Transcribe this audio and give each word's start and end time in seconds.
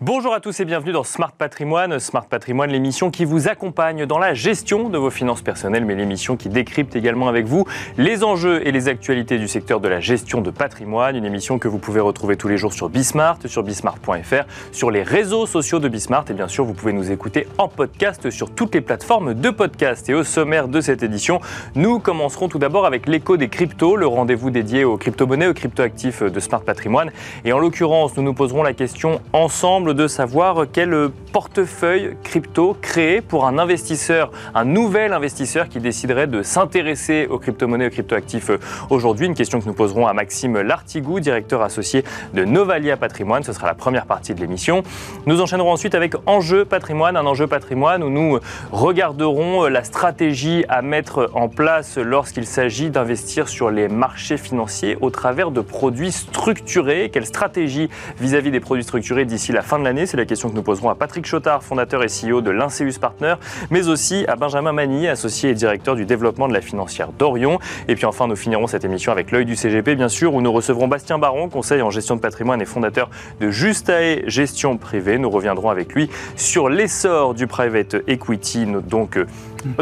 Bonjour 0.00 0.32
à 0.32 0.38
tous 0.38 0.60
et 0.60 0.64
bienvenue 0.64 0.92
dans 0.92 1.02
Smart 1.02 1.32
Patrimoine. 1.32 1.98
Smart 1.98 2.24
Patrimoine, 2.24 2.70
l'émission 2.70 3.10
qui 3.10 3.24
vous 3.24 3.48
accompagne 3.48 4.06
dans 4.06 4.20
la 4.20 4.32
gestion 4.32 4.90
de 4.90 4.96
vos 4.96 5.10
finances 5.10 5.42
personnelles, 5.42 5.84
mais 5.84 5.96
l'émission 5.96 6.36
qui 6.36 6.48
décrypte 6.48 6.94
également 6.94 7.26
avec 7.26 7.46
vous 7.46 7.66
les 7.96 8.22
enjeux 8.22 8.64
et 8.64 8.70
les 8.70 8.86
actualités 8.86 9.38
du 9.38 9.48
secteur 9.48 9.80
de 9.80 9.88
la 9.88 9.98
gestion 9.98 10.40
de 10.40 10.52
patrimoine. 10.52 11.16
Une 11.16 11.24
émission 11.24 11.58
que 11.58 11.66
vous 11.66 11.78
pouvez 11.78 11.98
retrouver 11.98 12.36
tous 12.36 12.46
les 12.46 12.56
jours 12.56 12.72
sur 12.72 12.88
Bismart, 12.88 13.38
sur 13.46 13.64
bismart.fr, 13.64 14.44
sur 14.70 14.92
les 14.92 15.02
réseaux 15.02 15.46
sociaux 15.46 15.80
de 15.80 15.88
Bismart. 15.88 16.26
Et 16.30 16.32
bien 16.32 16.46
sûr, 16.46 16.64
vous 16.64 16.74
pouvez 16.74 16.92
nous 16.92 17.10
écouter 17.10 17.48
en 17.58 17.66
podcast 17.66 18.30
sur 18.30 18.54
toutes 18.54 18.76
les 18.76 18.80
plateformes 18.80 19.34
de 19.34 19.50
podcast. 19.50 20.08
Et 20.08 20.14
au 20.14 20.22
sommaire 20.22 20.68
de 20.68 20.80
cette 20.80 21.02
édition, 21.02 21.40
nous 21.74 21.98
commencerons 21.98 22.48
tout 22.48 22.60
d'abord 22.60 22.86
avec 22.86 23.08
l'écho 23.08 23.36
des 23.36 23.48
cryptos, 23.48 23.96
le 23.96 24.06
rendez-vous 24.06 24.50
dédié 24.50 24.84
aux 24.84 24.96
crypto-monnaies, 24.96 25.48
aux 25.48 25.54
crypto-actifs 25.54 26.22
de 26.22 26.38
Smart 26.38 26.62
Patrimoine. 26.62 27.10
Et 27.44 27.52
en 27.52 27.58
l'occurrence, 27.58 28.16
nous 28.16 28.22
nous 28.22 28.34
poserons 28.34 28.62
la 28.62 28.74
question 28.74 29.20
ensemble 29.32 29.88
de 29.98 30.06
savoir 30.06 30.66
quel 30.72 31.10
portefeuille 31.32 32.16
crypto 32.22 32.76
créer 32.80 33.20
pour 33.20 33.46
un 33.46 33.58
investisseur, 33.58 34.30
un 34.54 34.64
nouvel 34.64 35.12
investisseur 35.12 35.68
qui 35.68 35.80
déciderait 35.80 36.28
de 36.28 36.44
s'intéresser 36.44 37.26
aux 37.28 37.40
crypto-monnaies, 37.40 37.88
aux 37.88 37.90
crypto-actifs 37.90 38.52
aujourd'hui. 38.90 39.26
Une 39.26 39.34
question 39.34 39.60
que 39.60 39.66
nous 39.66 39.74
poserons 39.74 40.06
à 40.06 40.12
Maxime 40.12 40.60
Lartigou, 40.60 41.18
directeur 41.18 41.62
associé 41.62 42.04
de 42.32 42.44
Novalia 42.44 42.96
Patrimoine. 42.96 43.42
Ce 43.42 43.52
sera 43.52 43.66
la 43.66 43.74
première 43.74 44.06
partie 44.06 44.34
de 44.36 44.40
l'émission. 44.40 44.84
Nous 45.26 45.40
enchaînerons 45.40 45.72
ensuite 45.72 45.96
avec 45.96 46.14
Enjeu 46.26 46.64
Patrimoine, 46.64 47.16
un 47.16 47.26
enjeu 47.26 47.48
patrimoine 47.48 48.04
où 48.04 48.08
nous 48.08 48.38
regarderons 48.70 49.64
la 49.64 49.82
stratégie 49.82 50.64
à 50.68 50.80
mettre 50.80 51.28
en 51.34 51.48
place 51.48 51.98
lorsqu'il 51.98 52.46
s'agit 52.46 52.90
d'investir 52.90 53.48
sur 53.48 53.72
les 53.72 53.88
marchés 53.88 54.36
financiers 54.36 54.96
au 55.00 55.10
travers 55.10 55.50
de 55.50 55.60
produits 55.60 56.12
structurés. 56.12 57.10
Quelle 57.12 57.26
stratégie 57.26 57.90
vis-à-vis 58.20 58.52
des 58.52 58.60
produits 58.60 58.84
structurés 58.84 59.24
d'ici 59.24 59.50
la 59.50 59.62
fin 59.62 59.77
de 59.78 59.84
l'année 59.84 60.06
C'est 60.06 60.16
la 60.16 60.24
question 60.24 60.48
que 60.48 60.54
nous 60.54 60.62
poserons 60.62 60.90
à 60.90 60.94
Patrick 60.94 61.26
Chotard, 61.26 61.62
fondateur 61.62 62.02
et 62.02 62.08
CEO 62.08 62.40
de 62.40 62.50
l'Inceus 62.50 62.98
Partner, 63.00 63.34
mais 63.70 63.88
aussi 63.88 64.24
à 64.28 64.36
Benjamin 64.36 64.72
Magny, 64.72 65.08
associé 65.08 65.50
et 65.50 65.54
directeur 65.54 65.96
du 65.96 66.04
développement 66.04 66.48
de 66.48 66.54
la 66.54 66.60
financière 66.60 67.12
d'Orion. 67.12 67.58
Et 67.88 67.94
puis 67.94 68.06
enfin, 68.06 68.26
nous 68.26 68.36
finirons 68.36 68.66
cette 68.66 68.84
émission 68.84 69.12
avec 69.12 69.30
l'œil 69.30 69.44
du 69.44 69.56
CGP, 69.56 69.94
bien 69.94 70.08
sûr, 70.08 70.34
où 70.34 70.40
nous 70.40 70.52
recevrons 70.52 70.88
Bastien 70.88 71.18
Baron, 71.18 71.48
conseil 71.48 71.82
en 71.82 71.90
gestion 71.90 72.16
de 72.16 72.20
patrimoine 72.20 72.60
et 72.60 72.66
fondateur 72.66 73.10
de 73.40 73.50
Justae 73.50 74.22
Gestion 74.26 74.76
Privée. 74.76 75.18
Nous 75.18 75.30
reviendrons 75.30 75.70
avec 75.70 75.94
lui 75.94 76.10
sur 76.36 76.68
l'essor 76.68 77.34
du 77.34 77.46
private 77.46 77.96
equity, 78.06 78.66
donc 78.66 79.16
euh, 79.16 79.26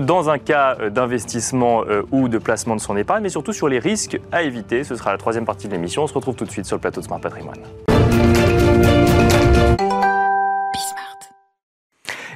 dans 0.01 0.31
un 0.31 0.39
cas 0.39 0.77
euh, 0.81 0.91
d'investissement 0.91 1.85
euh, 1.89 2.03
ou 2.13 2.29
de 2.29 2.39
placement 2.39 2.77
de 2.77 2.81
son 2.81 2.97
épargne, 2.97 3.23
mais 3.23 3.29
surtout 3.29 3.53
sur 3.53 3.69
les 3.69 3.79
risques 3.79 4.19
à 4.33 4.43
éviter. 4.43 4.85
Ce 4.85 4.97
sera 4.97 5.13
la 5.13 5.19
troisième 5.19 5.45
partie 5.45 5.69
de 5.69 5.73
l'émission. 5.73 6.05
On 6.05 6.07
se 6.07 6.15
retrouve 6.15 6.35
tout 6.35 6.45
de 6.45 6.51
suite 6.51 6.67
sur 6.67 6.77
le 6.77 6.81
plateau 6.81 7.01
de 7.01 7.07
Smart 7.07 7.21
Patrimoine. 7.21 7.61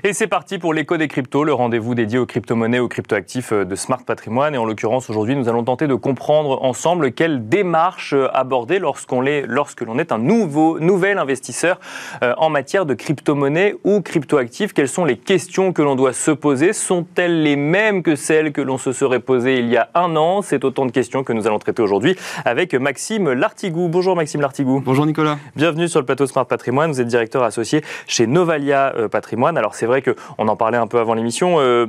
Et 0.02 0.14
c'est 0.14 0.28
parti 0.28 0.56
pour 0.56 0.72
l'écho 0.72 0.96
des 0.96 1.08
cryptos, 1.08 1.44
le 1.44 1.52
rendez-vous 1.52 1.94
dédié 1.94 2.18
aux 2.18 2.24
crypto-monnaies, 2.24 2.78
aux 2.78 2.88
crypto-actifs 2.88 3.52
de 3.52 3.74
Smart 3.74 4.02
Patrimoine. 4.02 4.54
Et 4.54 4.58
en 4.58 4.64
l'occurrence, 4.64 5.10
aujourd'hui, 5.10 5.36
nous 5.36 5.46
allons 5.46 5.62
tenter 5.62 5.88
de 5.88 5.94
comprendre 5.94 6.62
ensemble 6.62 7.12
quelle 7.12 7.50
démarche 7.50 8.14
aborder 8.32 8.78
lorsqu'on 8.78 9.26
est, 9.26 9.44
lorsque 9.46 9.82
l'on 9.82 9.98
est 9.98 10.10
un 10.10 10.16
nouveau, 10.16 10.80
nouvel 10.80 11.18
investisseur 11.18 11.78
euh, 12.22 12.32
en 12.38 12.48
matière 12.48 12.86
de 12.86 12.94
crypto-monnaies 12.94 13.74
ou 13.84 14.00
crypto-actifs. 14.00 14.72
Quelles 14.72 14.88
sont 14.88 15.04
les 15.04 15.18
questions 15.18 15.74
que 15.74 15.82
l'on 15.82 15.96
doit 15.96 16.14
se 16.14 16.30
poser? 16.30 16.72
Sont-elles 16.72 17.42
les 17.42 17.56
mêmes 17.56 18.02
que 18.02 18.16
celles 18.16 18.52
que 18.52 18.62
l'on 18.62 18.78
se 18.78 18.92
serait 18.92 19.20
posées 19.20 19.58
il 19.58 19.68
y 19.68 19.76
a 19.76 19.90
un 19.94 20.16
an? 20.16 20.40
C'est 20.40 20.64
autant 20.64 20.86
de 20.86 20.92
questions 20.92 21.24
que 21.24 21.34
nous 21.34 21.46
allons 21.46 21.58
traiter 21.58 21.82
aujourd'hui 21.82 22.16
avec 22.46 22.72
Maxime 22.72 23.32
Lartigou. 23.32 23.88
Bonjour 23.88 24.16
Maxime 24.16 24.40
Lartigou. 24.40 24.80
Bonjour 24.80 25.04
Nicolas. 25.04 25.36
Bienvenue 25.56 25.88
sur 25.88 26.00
le 26.00 26.06
plateau 26.06 26.26
Smart 26.26 26.46
Patrimoine. 26.46 26.90
Vous 26.90 27.02
êtes 27.02 27.06
directeur 27.06 27.42
associé 27.42 27.82
chez 28.06 28.26
Novalia 28.26 28.94
euh, 28.96 29.06
Patrimoine. 29.06 29.58
Alors 29.58 29.74
c'est 29.74 29.89
vrai 29.90 30.02
qu'on 30.02 30.48
en 30.48 30.56
parlait 30.56 30.78
un 30.78 30.86
peu 30.86 30.98
avant 30.98 31.14
l'émission, 31.14 31.56
euh, 31.58 31.86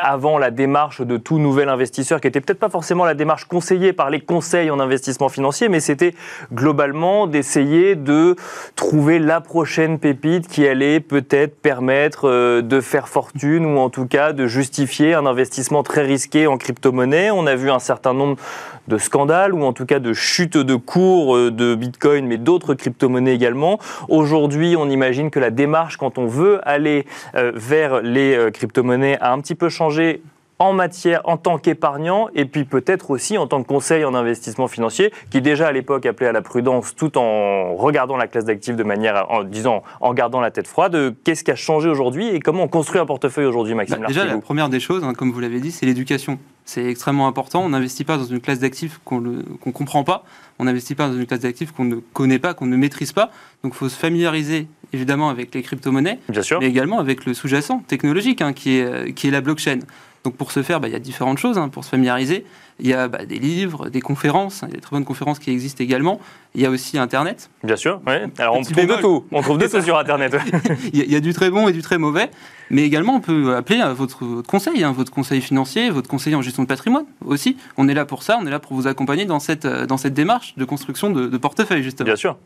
avant 0.00 0.38
la 0.38 0.50
démarche 0.50 1.00
de 1.00 1.16
tout 1.16 1.38
nouvel 1.38 1.68
investisseur, 1.68 2.20
qui 2.20 2.28
était 2.28 2.40
peut-être 2.40 2.58
pas 2.58 2.68
forcément 2.68 3.04
la 3.04 3.14
démarche 3.14 3.44
conseillée 3.44 3.92
par 3.92 4.08
les 4.10 4.20
conseils 4.20 4.70
en 4.70 4.80
investissement 4.80 5.28
financier, 5.28 5.68
mais 5.68 5.80
c'était 5.80 6.14
globalement 6.52 7.26
d'essayer 7.26 7.96
de 7.96 8.36
trouver 8.76 9.18
la 9.18 9.40
prochaine 9.40 9.98
pépite 9.98 10.48
qui 10.48 10.66
allait 10.66 11.00
peut-être 11.00 11.60
permettre 11.60 12.28
euh, 12.28 12.62
de 12.62 12.80
faire 12.80 13.08
fortune 13.08 13.66
ou 13.66 13.78
en 13.78 13.90
tout 13.90 14.06
cas 14.06 14.32
de 14.32 14.46
justifier 14.46 15.14
un 15.14 15.26
investissement 15.26 15.82
très 15.82 16.02
risqué 16.02 16.46
en 16.46 16.56
crypto-monnaie. 16.56 17.30
On 17.30 17.46
a 17.46 17.56
vu 17.56 17.70
un 17.70 17.78
certain 17.78 18.14
nombre 18.14 18.36
de 18.88 18.98
scandales 18.98 19.54
ou 19.54 19.64
en 19.64 19.72
tout 19.72 19.86
cas 19.86 19.98
de 19.98 20.12
chutes 20.12 20.56
de 20.56 20.74
cours 20.74 21.36
euh, 21.36 21.50
de 21.50 21.74
Bitcoin, 21.74 22.26
mais 22.26 22.36
d'autres 22.36 22.74
crypto-monnaies 22.74 23.34
également. 23.34 23.78
Aujourd'hui, 24.08 24.76
on 24.76 24.88
imagine 24.88 25.30
que 25.30 25.38
la 25.38 25.50
démarche, 25.50 25.96
quand 25.96 26.18
on 26.18 26.26
veut 26.26 26.60
aller 26.68 27.06
vers 27.54 28.02
les 28.02 28.34
euh, 28.34 28.50
crypto-monnaies, 28.50 29.18
a 29.20 29.32
un 29.32 29.40
petit 29.40 29.54
peu 29.54 29.68
changé 29.68 30.22
en 30.60 30.74
matière 30.74 31.22
en 31.24 31.38
tant 31.38 31.58
qu'épargnant 31.58 32.28
et 32.34 32.44
puis 32.44 32.64
peut-être 32.64 33.10
aussi 33.10 33.38
en 33.38 33.46
tant 33.46 33.62
que 33.62 33.66
conseil 33.66 34.04
en 34.04 34.14
investissement 34.14 34.68
financier 34.68 35.10
qui 35.30 35.40
déjà 35.40 35.68
à 35.68 35.72
l'époque 35.72 36.04
appelait 36.04 36.28
à 36.28 36.32
la 36.32 36.42
prudence 36.42 36.94
tout 36.94 37.16
en 37.16 37.74
regardant 37.74 38.18
la 38.18 38.26
classe 38.26 38.44
d'actifs 38.44 38.76
de 38.76 38.82
manière 38.82 39.24
en 39.30 39.42
disant 39.42 39.82
en 40.02 40.12
gardant 40.12 40.40
la 40.40 40.50
tête 40.50 40.68
froide. 40.68 41.14
Qu'est-ce 41.24 41.44
qui 41.44 41.50
a 41.50 41.56
changé 41.56 41.88
aujourd'hui 41.88 42.28
et 42.28 42.40
comment 42.40 42.64
on 42.64 42.68
construit 42.68 43.00
un 43.00 43.06
portefeuille 43.06 43.46
aujourd'hui 43.46 43.74
Maxime 43.74 44.00
bah, 44.00 44.08
Déjà 44.08 44.26
la 44.26 44.36
première 44.36 44.68
des 44.68 44.80
choses 44.80 45.02
hein, 45.02 45.14
comme 45.14 45.32
vous 45.32 45.40
l'avez 45.40 45.60
dit 45.60 45.72
c'est 45.72 45.86
l'éducation 45.86 46.38
c'est 46.70 46.84
extrêmement 46.84 47.26
important. 47.26 47.64
On 47.64 47.70
n'investit 47.70 48.04
pas 48.04 48.16
dans 48.16 48.24
une 48.24 48.40
classe 48.40 48.60
d'actifs 48.60 49.00
qu'on 49.04 49.20
ne 49.20 49.42
comprend 49.72 50.04
pas. 50.04 50.24
On 50.60 50.64
n'investit 50.64 50.94
pas 50.94 51.08
dans 51.08 51.16
une 51.16 51.26
classe 51.26 51.40
d'actifs 51.40 51.72
qu'on 51.72 51.84
ne 51.84 51.96
connaît 51.96 52.38
pas, 52.38 52.54
qu'on 52.54 52.66
ne 52.66 52.76
maîtrise 52.76 53.10
pas. 53.10 53.32
Donc 53.64 53.72
il 53.74 53.76
faut 53.76 53.88
se 53.88 53.98
familiariser 53.98 54.68
évidemment 54.92 55.30
avec 55.30 55.52
les 55.52 55.62
crypto-monnaies, 55.62 56.20
mais 56.60 56.66
également 56.68 57.00
avec 57.00 57.24
le 57.24 57.34
sous-jacent 57.34 57.80
technologique 57.88 58.40
hein, 58.40 58.52
qui, 58.52 58.76
est, 58.76 59.12
qui 59.14 59.26
est 59.26 59.30
la 59.32 59.40
blockchain. 59.40 59.80
Donc 60.22 60.36
pour 60.36 60.52
ce 60.52 60.62
faire, 60.62 60.80
bah, 60.80 60.86
il 60.86 60.92
y 60.92 60.96
a 60.96 61.00
différentes 61.00 61.38
choses 61.38 61.58
hein, 61.58 61.68
pour 61.68 61.84
se 61.84 61.90
familiariser. 61.90 62.44
Il 62.80 62.88
y 62.88 62.94
a 62.94 63.08
bah, 63.08 63.24
des 63.24 63.38
livres, 63.38 63.88
des 63.88 64.00
conférences, 64.00 64.62
il 64.62 64.70
y 64.70 64.72
a 64.72 64.74
des 64.74 64.80
très 64.80 64.96
bonnes 64.96 65.04
conférences 65.04 65.38
qui 65.38 65.50
existent 65.50 65.82
également. 65.82 66.20
Il 66.54 66.60
y 66.60 66.66
a 66.66 66.70
aussi 66.70 66.98
Internet. 66.98 67.50
Bien 67.62 67.76
sûr, 67.76 68.00
oui. 68.06 68.14
Alors 68.38 68.56
on 68.56 68.62
trouve 68.62 68.86
de 68.86 69.00
tout. 69.00 69.24
On 69.30 69.42
trouve 69.42 69.58
de 69.58 69.66
tout 69.66 69.80
sur 69.80 69.96
Internet. 69.96 70.36
il, 70.92 71.10
y 71.10 71.16
a, 71.16 71.20
du 71.20 71.32
très 71.32 71.50
bon 71.50 71.68
et 71.68 71.72
du 71.72 71.82
très 71.82 71.98
mauvais. 71.98 72.30
Mais 72.70 72.82
également, 72.82 73.16
on 73.16 73.20
peut 73.20 73.56
appeler 73.56 73.82
votre, 73.94 74.24
votre 74.24 74.48
conseil, 74.48 74.84
hein, 74.84 74.92
votre 74.92 75.12
conseil 75.12 75.40
financier, 75.40 75.90
votre 75.90 76.08
conseiller 76.08 76.36
en 76.36 76.42
gestion 76.42 76.62
de 76.62 76.68
patrimoine 76.68 77.04
aussi. 77.24 77.56
On 77.76 77.88
est 77.88 77.94
là 77.94 78.04
pour 78.04 78.22
ça, 78.22 78.38
on 78.40 78.46
est 78.46 78.50
là 78.50 78.60
pour 78.60 78.74
vous 78.74 78.86
accompagner 78.86 79.24
dans 79.24 79.40
cette, 79.40 79.66
dans 79.66 79.96
cette 79.96 80.14
démarche 80.14 80.54
de 80.56 80.64
construction 80.64 81.10
de, 81.10 81.36
portefeuille, 81.36 81.82
justement. 81.82 82.06
Bien 82.06 82.16
sûr. 82.16 82.36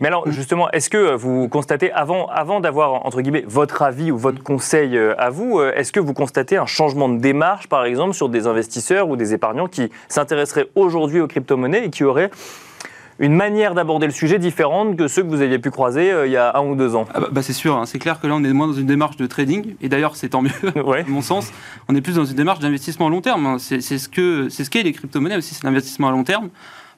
Mais 0.00 0.08
alors, 0.08 0.28
justement, 0.30 0.70
est-ce 0.72 0.90
que 0.90 1.14
vous 1.14 1.48
constatez, 1.48 1.92
avant, 1.92 2.26
avant 2.26 2.60
d'avoir, 2.60 3.06
entre 3.06 3.20
guillemets, 3.20 3.44
votre 3.46 3.82
avis 3.82 4.10
ou 4.10 4.18
votre 4.18 4.42
conseil 4.42 4.96
euh, 4.96 5.14
à 5.18 5.30
vous, 5.30 5.60
euh, 5.60 5.72
est-ce 5.76 5.92
que 5.92 6.00
vous 6.00 6.14
constatez 6.14 6.56
un 6.56 6.66
changement 6.66 7.08
de 7.08 7.18
démarche, 7.18 7.68
par 7.68 7.84
exemple, 7.84 8.14
sur 8.14 8.28
des 8.28 8.46
investisseurs 8.46 9.08
ou 9.08 9.16
des 9.16 9.32
épargnants 9.32 9.68
qui 9.68 9.77
s'intéresseraient 10.08 10.68
aujourd'hui 10.74 11.20
aux 11.20 11.26
crypto-monnaies 11.26 11.86
et 11.86 11.90
qui 11.90 12.04
auraient 12.04 12.30
une 13.18 13.34
manière 13.34 13.74
d'aborder 13.74 14.06
le 14.06 14.12
sujet 14.12 14.38
différente 14.38 14.96
que 14.96 15.08
ceux 15.08 15.22
que 15.22 15.28
vous 15.28 15.42
aviez 15.42 15.58
pu 15.58 15.70
croiser 15.70 16.12
euh, 16.12 16.26
il 16.26 16.32
y 16.32 16.36
a 16.36 16.56
un 16.56 16.64
ou 16.64 16.76
deux 16.76 16.94
ans. 16.94 17.06
Ah 17.12 17.20
bah, 17.20 17.28
bah, 17.32 17.42
c'est 17.42 17.52
sûr, 17.52 17.76
hein. 17.76 17.86
c'est 17.86 17.98
clair 17.98 18.20
que 18.20 18.26
là 18.26 18.34
on 18.36 18.44
est 18.44 18.52
moins 18.52 18.68
dans 18.68 18.74
une 18.74 18.86
démarche 18.86 19.16
de 19.16 19.26
trading, 19.26 19.74
et 19.80 19.88
d'ailleurs 19.88 20.16
c'est 20.16 20.28
tant 20.30 20.42
mieux, 20.42 20.50
à 20.76 21.02
mon 21.08 21.22
sens. 21.22 21.50
On 21.88 21.96
est 21.96 22.00
plus 22.00 22.16
dans 22.16 22.24
une 22.24 22.36
démarche 22.36 22.60
d'investissement 22.60 23.08
à 23.08 23.10
long 23.10 23.20
terme. 23.20 23.46
Hein. 23.46 23.56
C'est 23.58 23.80
ce 23.80 24.08
qu'est 24.08 24.50
ce 24.50 24.70
qu'est 24.70 24.82
les 24.82 24.92
crypto-monnaies 24.92 25.36
aussi, 25.36 25.54
c'est 25.54 25.64
l'investissement 25.64 26.08
à 26.08 26.12
long 26.12 26.24
terme. 26.24 26.50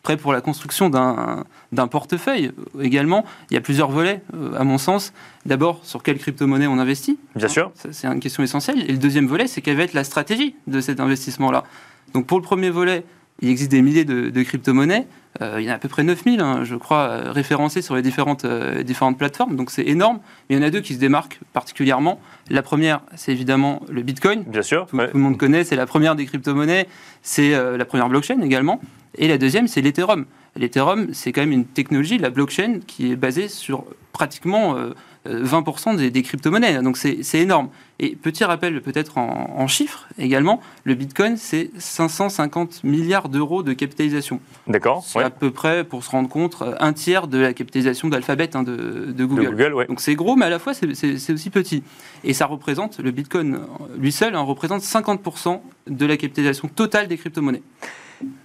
Après, 0.03 0.17
pour 0.17 0.33
la 0.33 0.41
construction 0.41 0.89
d'un 0.89 1.87
portefeuille 1.89 2.53
également, 2.81 3.27
il 3.51 3.55
y 3.55 3.57
a 3.59 3.61
plusieurs 3.61 3.91
volets, 3.91 4.23
euh, 4.35 4.59
à 4.59 4.65
mon 4.65 4.79
sens. 4.79 5.13
D'abord, 5.45 5.81
sur 5.83 6.03
quelle 6.03 6.19
crypto-monnaie 6.19 6.67
on 6.67 6.79
investit 6.79 7.19
Bien 7.37 7.49
sûr. 7.49 7.71
C'est 7.75 8.07
une 8.07 8.21
question 8.21 8.43
essentielle. 8.43 8.83
Et 8.89 8.93
le 8.93 8.99
deuxième 8.99 9.27
volet, 9.27 9.47
c'est 9.47 9.61
quelle 9.61 9.77
va 9.77 9.83
être 9.83 9.93
la 9.93 10.05
stratégie 10.05 10.55
de 10.67 10.81
cet 10.81 11.01
investissement-là. 11.01 11.65
Donc 12.15 12.27
pour 12.27 12.39
le 12.39 12.45
premier 12.45 12.71
volet, 12.71 13.05
il 13.43 13.49
existe 13.49 13.71
des 13.71 13.83
milliers 13.83 14.05
de, 14.05 14.43
crypto-monnaies. 14.43 15.07
Euh, 15.41 15.61
il 15.61 15.65
y 15.65 15.69
en 15.69 15.73
a 15.73 15.77
à 15.77 15.79
peu 15.79 15.89
près 15.89 16.03
9000, 16.03 16.41
hein, 16.41 16.65
je 16.65 16.75
crois, 16.75 17.09
euh, 17.09 17.33
référencées 17.33 17.83
sur 17.83 17.95
les 17.95 18.03
différentes, 18.03 18.45
euh, 18.45 18.83
différentes 18.83 19.17
plateformes. 19.17 19.57
Donc 19.57 19.71
c'est 19.71 19.87
énorme. 19.87 20.19
Mais 20.49 20.57
il 20.57 20.59
y 20.61 20.63
en 20.63 20.67
a 20.67 20.71
deux 20.71 20.81
qui 20.81 20.95
se 20.95 20.99
démarquent 20.99 21.39
particulièrement. 21.53 22.21
La 22.51 22.63
première, 22.63 23.01
c'est 23.15 23.33
évidemment 23.33 23.83
le 23.89 24.03
Bitcoin. 24.03 24.43
Bien 24.43 24.63
sûr. 24.63 24.87
Tout, 24.87 24.97
le 24.97 25.19
monde 25.19 25.39
connaît. 25.39 25.65
C'est 25.65 25.77
la 25.77 25.87
première 25.87 26.17
des 26.17 26.27
crypto-monnaies. 26.27 26.89
C'est 27.23 27.51
la 27.53 27.85
première 27.85 28.09
blockchain 28.09 28.41
également. 28.43 28.81
Et 29.17 29.29
la 29.29 29.39
deuxième, 29.39 29.69
c'est 29.69 29.81
l'Ethereum. 29.81 30.27
L'Ethereum, 30.57 31.13
c'est 31.13 31.33
quand 31.33 31.43
même 31.43 31.53
une 31.53 31.65
technologie, 31.65 32.19
la 32.19 32.31
blockchain, 32.31 32.81
qui 32.87 33.13
est 33.13 33.17
basée 33.17 33.49
sur 33.49 33.85
pratiquement 34.13 34.77
20% 35.27 35.97
des, 35.97 36.11
des 36.11 36.23
crypto-monnaies. 36.23 36.83
Donc 36.83 36.97
c'est 36.97 37.39
énorme. 37.39 37.69
Et 37.99 38.17
petit 38.17 38.45
rappel 38.45 38.81
peut-être 38.81 39.19
en, 39.19 39.67
chiffres 39.67 40.09
également, 40.19 40.61
le 40.85 40.95
Bitcoin, 40.95 41.37
c'est 41.37 41.71
550 41.77 42.83
milliards 42.83 43.29
d'euros 43.29 43.63
de 43.63 43.75
capitalisation. 43.75 44.41
D'accord. 44.67 45.05
C'est 45.07 45.23
à 45.23 45.29
peu 45.29 45.51
près, 45.51 45.85
pour 45.85 46.03
se 46.03 46.11
rendre 46.11 46.31
compte, 46.31 46.63
un 46.81 46.93
tiers 46.95 47.29
de 47.29 47.39
la 47.39 47.53
capitalisation 47.53 48.09
d'Alphabet 48.09 48.57
hein, 48.57 48.63
de, 48.63 49.13
de, 49.13 49.25
Google. 49.27 49.51
Google 49.51 49.87
Donc 49.89 50.01
c'est 50.01 50.15
gros, 50.15 50.35
mais 50.37 50.47
à 50.47 50.51
la 50.51 50.59
fois 50.59 50.73
c'est 50.73 51.33
aussi 51.33 51.51
petit. 51.51 51.83
Et 52.25 52.33
ça 52.33 52.47
représente, 52.47 52.99
le 53.01 53.11
Bitcoin 53.11 53.61
lui 53.99 54.13
seul, 54.13 54.35
hein, 54.35 54.41
représente 54.41 54.83
50% 54.83 55.61
de 55.87 56.07
la 56.07 56.17
capitalisation 56.17 56.69
totale 56.69 57.07
des 57.07 57.19
crypto-monnaies. 57.19 57.63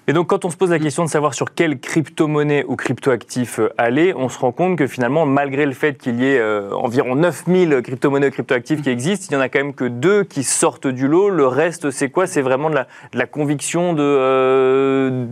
Et 0.08 0.14
donc, 0.14 0.28
quand 0.28 0.46
on 0.46 0.52
se 0.52 0.58
pose 0.58 0.70
la 0.70 0.78
question 0.78 1.04
de 1.04 1.10
savoir 1.10 1.34
sur 1.34 1.56
quelle 1.56 1.80
crypto-monnaie 1.80 2.64
ou 2.68 2.76
crypto-actif 2.76 3.60
euh, 3.60 3.74
aller, 3.78 4.14
on 4.16 4.30
se 4.30 4.38
rend 4.38 4.52
compte 4.52 4.78
que 4.78 4.86
finalement, 4.86 5.26
malgré 5.26 5.66
le 5.66 5.74
fait 5.74 5.98
qu'il 5.98 6.20
y 6.22 6.26
ait 6.26 6.38
euh, 6.38 6.70
environ 6.74 7.16
9000 7.16 7.82
crypto-monnaies 7.82 8.28
ou 8.28 8.32
crypto-actifs 8.32 8.84
qui 8.84 8.90
existent, 8.90 9.26
il 9.32 9.34
n'y 9.36 9.42
en 9.42 9.44
a 9.44 9.50
quand 9.50 9.60
même 9.60 9.74
que 9.74 9.86
deux 9.86 10.24
qui 10.24 10.44
sortent 10.44 10.86
du 10.86 11.08
lot. 11.08 11.30
Le 11.30 11.48
reste, 11.48 11.90
c'est 11.90 12.10
quoi? 12.10 12.28
C'est 12.28 12.44
vraiment 12.44 12.70
de 12.70 12.76
la, 12.76 12.84
de 13.14 13.18
la, 13.18 13.26
conviction 13.26 13.94
de, 13.94 14.04
euh, 14.04 15.26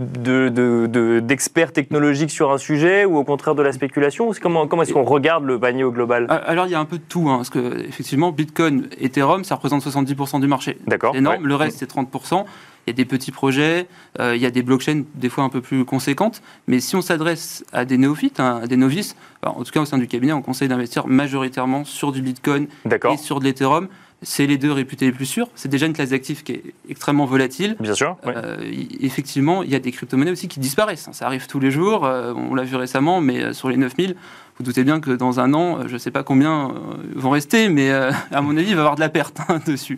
d'experts 1.21 1.67
de, 1.67 1.73
technologiques 1.73 2.31
sur 2.31 2.51
un 2.51 2.57
sujet 2.57 3.05
ou 3.05 3.17
au 3.17 3.23
contraire 3.23 3.53
de 3.53 3.61
la 3.61 3.73
spéculation? 3.73 4.31
Comment, 4.41 4.65
comment 4.67 4.81
est-ce 4.81 4.93
qu'on 4.93 5.03
regarde 5.03 5.45
le 5.45 5.59
panier 5.59 5.83
au 5.83 5.91
global? 5.91 6.25
Alors, 6.29 6.65
il 6.65 6.71
y 6.71 6.75
a 6.75 6.79
un 6.79 6.85
peu 6.85 6.97
de 6.97 7.03
tout. 7.03 7.29
Hein, 7.29 7.37
parce 7.37 7.51
que, 7.51 7.79
effectivement, 7.87 8.31
Bitcoin, 8.31 8.87
Ethereum, 8.99 9.43
ça 9.43 9.53
représente 9.53 9.85
70% 9.85 10.41
du 10.41 10.47
marché. 10.47 10.79
D'accord. 10.87 11.15
Énorme. 11.15 11.45
Le 11.45 11.55
reste, 11.55 11.77
c'est 11.77 11.89
30% 11.89 12.45
il 12.85 12.89
y 12.89 12.93
a 12.93 12.93
des 12.93 13.05
petits 13.05 13.31
projets, 13.31 13.87
euh, 14.19 14.35
il 14.35 14.41
y 14.41 14.45
a 14.45 14.51
des 14.51 14.61
blockchains 14.61 15.03
des 15.15 15.29
fois 15.29 15.43
un 15.43 15.49
peu 15.49 15.61
plus 15.61 15.85
conséquentes. 15.85 16.41
Mais 16.67 16.79
si 16.79 16.95
on 16.95 17.01
s'adresse 17.01 17.63
à 17.71 17.85
des 17.85 17.97
néophytes, 17.97 18.39
hein, 18.39 18.59
à 18.63 18.67
des 18.67 18.77
novices, 18.77 19.15
en 19.43 19.63
tout 19.63 19.71
cas 19.71 19.81
au 19.81 19.85
sein 19.85 19.97
du 19.97 20.07
cabinet, 20.07 20.33
on 20.33 20.41
conseille 20.41 20.67
d'investir 20.67 21.07
majoritairement 21.07 21.85
sur 21.85 22.11
du 22.11 22.21
Bitcoin 22.21 22.67
et 22.85 23.17
sur 23.17 23.39
de 23.39 23.45
l'Ethereum. 23.45 23.87
C'est 24.25 24.47
les 24.47 24.57
deux 24.57 24.71
réputés 24.71 25.05
les 25.05 25.11
plus 25.11 25.25
sûrs. 25.25 25.49
C'est 25.53 25.67
déjà 25.67 25.85
une 25.85 25.91
classe 25.91 26.11
d'actifs 26.11 26.45
qui 26.45 26.53
est 26.53 26.63
extrêmement 26.87 27.25
volatile. 27.25 27.75
Bien 27.81 27.93
sûr. 27.93 28.15
Euh, 28.25 28.57
effectivement, 29.01 29.63
il 29.63 29.69
y 29.69 29.75
a 29.75 29.79
des 29.79 29.91
crypto-monnaies 29.91 30.31
aussi 30.31 30.47
qui 30.47 30.61
disparaissent. 30.61 31.09
Ça 31.11 31.25
arrive 31.25 31.47
tous 31.47 31.59
les 31.59 31.71
jours. 31.71 32.05
Euh, 32.05 32.33
on 32.33 32.55
l'a 32.55 32.63
vu 32.63 32.77
récemment, 32.77 33.19
mais 33.19 33.51
sur 33.51 33.67
les 33.67 33.75
9000, 33.75 34.15
vous 34.57 34.63
doutez 34.63 34.85
bien 34.85 35.01
que 35.01 35.11
dans 35.11 35.41
un 35.41 35.53
an, 35.53 35.87
je 35.87 35.93
ne 35.93 35.97
sais 35.97 36.11
pas 36.11 36.23
combien 36.23 36.73
vont 37.15 37.31
rester, 37.31 37.67
mais 37.67 37.91
à 38.31 38.41
mon 38.41 38.55
avis, 38.55 38.69
il 38.69 38.75
va 38.75 38.77
y 38.77 38.79
avoir 38.79 38.95
de 38.95 39.01
la 39.01 39.09
perte 39.09 39.41
hein, 39.49 39.59
dessus. 39.67 39.97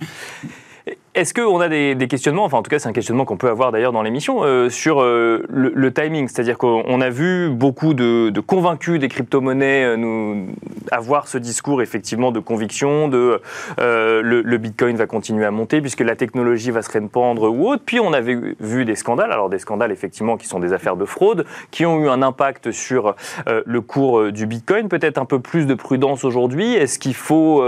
Est-ce 1.16 1.34
qu'on 1.34 1.62
a 1.62 1.70
des, 1.70 2.08
questionnements, 2.10 2.44
enfin 2.44 2.58
en 2.58 2.62
tout 2.62 2.70
cas 2.70 2.78
c'est 2.78 2.90
un 2.90 2.94
questionnement 2.94 3.24
qu'on 3.24 3.38
peut 3.38 3.48
avoir 3.48 3.72
d'ailleurs 3.72 3.94
dans 3.94 4.02
l'émission, 4.02 4.44
euh, 4.44 4.70
sur 4.70 5.02
euh, 5.02 5.46
le, 5.48 5.94
timing? 5.94 6.28
C'est-à-dire 6.28 6.58
qu'on 6.58 7.00
a 7.00 7.10
vu 7.10 7.50
beaucoup 7.50 7.94
de, 7.94 8.38
convaincus 8.42 9.00
des 9.00 9.08
crypto-monnaies 9.08 9.86
euh, 9.86 9.96
nous 9.96 10.48
avoir 10.92 11.30
ce 11.30 11.38
discours 11.38 11.82
effectivement 11.82 12.34
de 12.34 12.42
conviction, 12.42 13.08
de 13.08 13.40
le, 13.78 14.58
Bitcoin 14.58 14.98
va 14.98 15.08
continuer 15.08 15.46
à 15.46 15.52
monter 15.52 15.80
puisque 15.80 16.02
la 16.02 16.18
technologie 16.18 16.72
va 16.72 16.82
se 16.82 16.92
répandre 16.92 17.44
ou 17.44 17.70
autre. 17.70 17.84
Puis 17.86 18.02
on 18.02 18.12
avait 18.12 18.38
vu 18.60 18.84
des 18.84 18.96
scandales, 18.96 19.32
alors 19.32 19.50
des 19.50 19.60
scandales 19.60 19.94
effectivement 19.94 20.36
qui 20.36 20.48
sont 20.48 20.60
des 20.60 20.74
affaires 20.74 20.98
de 20.98 21.06
fraude, 21.06 21.46
qui 21.72 21.86
ont 21.86 22.04
eu 22.04 22.10
un 22.10 22.22
impact 22.24 22.72
sur 22.72 23.16
le 23.48 23.82
cours 23.82 24.34
du 24.34 24.48
Bitcoin. 24.48 24.90
Peut-être 24.90 25.18
un 25.18 25.26
peu 25.26 25.40
plus 25.40 25.66
de 25.66 25.76
prudence 25.76 26.26
aujourd'hui. 26.26 26.74
Est-ce 26.74 27.00
qu'il 27.00 27.16
faut 27.16 27.64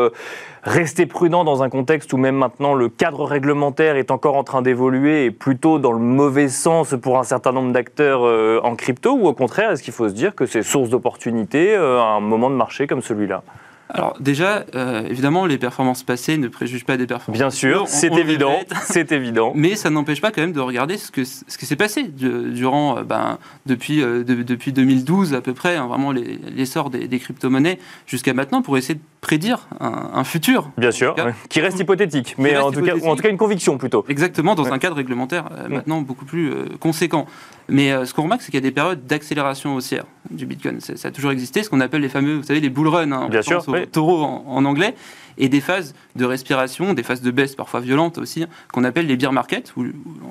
rester 0.68 1.06
prudent 1.06 1.46
dans 1.46 1.64
un 1.64 1.70
contexte 1.70 2.12
où 2.12 2.18
même 2.18 2.36
maintenant 2.36 2.74
le 2.74 2.90
cadre 2.90 3.24
réglementaire 3.24 3.96
est 3.96 4.12
encore 4.12 4.36
en 4.36 4.44
train 4.44 4.62
d'évoluer 4.62 5.26
et 5.26 5.32
plutôt 5.32 5.80
dans 5.80 5.94
le 5.94 6.00
mauvais 6.00 6.50
sens 6.50 6.94
pour 7.02 7.18
un 7.18 7.24
certain 7.24 7.54
nombre 7.54 7.72
d'acteurs 7.72 8.26
euh, 8.26 8.60
en 8.64 8.76
crypto 8.76 9.14
ou 9.14 9.28
au 9.28 9.34
contraire, 9.34 9.72
est-ce 9.72 9.82
qu'il 9.82 9.94
faut 9.94 10.10
se 10.10 10.14
dire 10.14 10.36
que 10.36 10.46
c'est 10.46 10.64
source 10.64 10.90
d'opportunité 10.90 11.74
euh, 11.74 12.02
à 12.02 12.16
un 12.16 12.20
moment 12.20 12.50
de 12.50 12.56
marché 12.56 12.86
comme 12.86 13.02
celui-là? 13.02 13.44
Alors 13.90 14.18
déjà, 14.20 14.66
euh, 14.76 15.08
évidemment, 15.08 15.46
les 15.46 15.58
performances 15.58 16.04
passées 16.04 16.38
ne 16.38 16.48
préjugent 16.48 16.86
pas 16.86 16.98
des 16.98 17.08
performances. 17.08 17.40
Bien 17.40 17.50
sûr, 17.50 17.86
c'est 17.88 18.14
évident, 18.14 18.60
c'est 18.84 19.12
évident. 19.12 19.54
Mais 19.56 19.76
ça 19.76 19.90
n'empêche 19.90 20.22
pas 20.22 20.32
quand 20.32 20.42
même 20.42 20.52
de 20.52 20.60
regarder 20.60 20.98
ce 20.98 21.12
que 21.12 21.24
ce 21.24 21.58
qui 21.58 21.66
s'est 21.66 21.76
passé 21.76 22.04
durant, 22.04 22.98
euh, 22.98 23.04
ben, 23.04 23.38
depuis 23.66 24.02
euh, 24.02 24.24
depuis 24.24 24.74
2012 24.74 25.34
à 25.34 25.42
peu 25.42 25.54
près, 25.54 25.78
hein, 25.78 25.88
vraiment 25.88 26.12
l'essor 26.12 26.90
des, 26.90 27.08
des 27.08 27.20
crypto-monnaies 27.20 27.80
jusqu'à 28.06 28.34
maintenant 28.34 28.62
pour 28.62 28.78
essayer 28.78 28.96
de 28.96 29.02
prédire 29.22 29.68
un, 29.80 30.24
futur. 30.24 30.70
Bien 30.78 30.92
sûr, 30.92 31.16
qui 31.50 31.62
reste 31.62 31.80
hypothétique, 31.80 32.36
mais 32.38 32.58
en, 32.58 32.72
Tout 32.72 32.82
cas, 32.82 32.96
en 32.96 33.16
tout 33.16 33.24
cas 33.24 33.30
une 33.30 33.38
conviction 33.38 33.78
plutôt. 33.78 34.06
Exactement, 34.10 34.56
dans 34.56 34.72
un 34.72 34.80
cadre 34.80 34.98
réglementaire 34.98 35.46
mm. 35.46 35.74
maintenant 35.74 36.02
beaucoup 36.02 36.26
plus 36.26 36.52
conséquent. 36.80 37.26
Mais 37.70 38.06
ce 38.06 38.14
qu'on 38.14 38.24
remarque, 38.24 38.42
c'est 38.42 38.52
qu'il 38.52 38.60
y 38.60 38.64
a 38.64 38.68
des 38.68 38.72
périodes 38.72 39.06
d'accélération 39.06 39.76
haussière 39.76 40.06
du 40.32 40.46
Bitcoin. 40.46 40.80
Ça, 40.80 41.08
a 41.08 41.12
toujours 41.12 41.32
existé, 41.32 41.64
ce 41.64 41.70
qu'on 41.70 41.80
appelle 41.80 42.02
les 42.02 42.10
fameux, 42.10 42.38
vous 42.38 42.44
savez, 42.44 42.60
les 42.60 42.70
bull 42.70 42.88
runs. 42.88 43.12
Hein, 43.12 43.28
Bien 43.30 43.42
sûr 43.42 43.66
taureau 43.92 44.24
en, 44.24 44.66
anglais, 44.66 44.96
et 45.38 45.50
des 45.50 45.62
phases 45.62 45.96
de 46.16 46.26
respiration, 46.26 46.94
des 46.94 47.04
phases 47.04 47.22
de 47.22 47.32
baisse 47.32 47.56
parfois 47.56 47.80
violentes 47.80 48.18
aussi, 48.18 48.44
hein, 48.44 48.48
qu'on 48.74 48.84
appelle 48.84 49.08
les 49.08 49.18
bear 49.18 49.34
markets, 49.34 49.74
ou, 49.78 49.86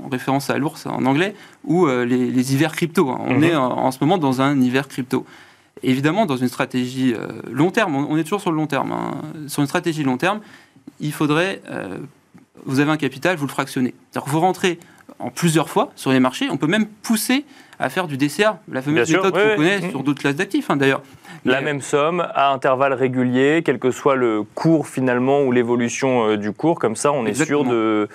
en 0.05 0.09
référence 0.09 0.51
à 0.51 0.59
l'ours 0.59 0.87
en 0.87 1.05
anglais, 1.05 1.35
ou 1.65 1.87
euh, 1.87 2.05
les, 2.05 2.53
hivers 2.53 2.73
crypto. 2.73 3.11
Hein. 3.11 3.19
On 3.21 3.35
mhm. 3.35 3.45
est 3.45 3.57
en, 3.57 3.91
ce 3.91 3.99
moment 4.01 4.19
dans 4.19 4.43
un 4.43 4.61
hiver 4.61 4.89
crypto. 4.89 5.27
Évidemment, 5.83 6.27
dans 6.27 6.37
une 6.37 6.49
stratégie 6.49 7.13
euh, 7.15 7.29
long 7.51 7.71
terme, 7.71 7.95
on, 7.95 8.17
est 8.17 8.25
toujours 8.25 8.41
sur 8.41 8.51
le 8.51 8.57
long 8.57 8.67
terme, 8.67 8.93
hein. 8.93 9.15
sur 9.47 9.61
une 9.61 9.69
stratégie 9.69 10.03
long 10.03 10.17
terme, 10.17 10.41
il 11.01 11.13
faudrait, 11.13 11.61
euh, 11.71 11.99
vous 12.65 12.81
avez 12.81 12.91
un 12.91 12.97
capital, 12.97 13.37
vous 13.37 13.47
le 13.47 13.51
fractionnez. 13.51 13.95
C'est-à-dire 14.11 14.25
que 14.27 14.31
vous 14.31 14.41
rentrez 14.41 14.79
en 15.19 15.31
plusieurs 15.31 15.69
fois 15.69 15.93
sur 15.95 16.13
les 16.13 16.21
marchés, 16.21 16.49
on 16.51 16.57
peut 16.57 16.67
même 16.67 16.87
pousser 16.87 17.45
à 17.78 17.90
faire 17.90 18.06
du 18.06 18.17
DCA, 18.17 18.61
la 18.70 18.82
fameuse 18.82 19.11
méthode 19.11 19.32
qu'on 19.32 19.56
connaît 19.56 19.90
sur 19.90 20.02
d'autres 20.02 20.20
classes 20.20 20.37
d'actifs 20.37 20.70
d'ailleurs. 20.70 21.02
La 21.44 21.61
même 21.61 21.81
somme 21.81 22.26
à 22.34 22.52
intervalles 22.52 22.94
réguliers, 22.94 23.62
quel 23.64 23.78
que 23.78 23.90
soit 23.90 24.17
le 24.17 24.43
cours 24.55 24.88
finalement 24.88 25.43
ou 25.43 25.52
l'évolution 25.52 26.31
euh, 26.31 26.37
du 26.37 26.52
cours, 26.52 26.78
comme 26.78 26.96
ça 26.96 27.12
on 27.12 27.25
est 27.26 27.34
sûr 27.34 27.64
de, 27.64 28.08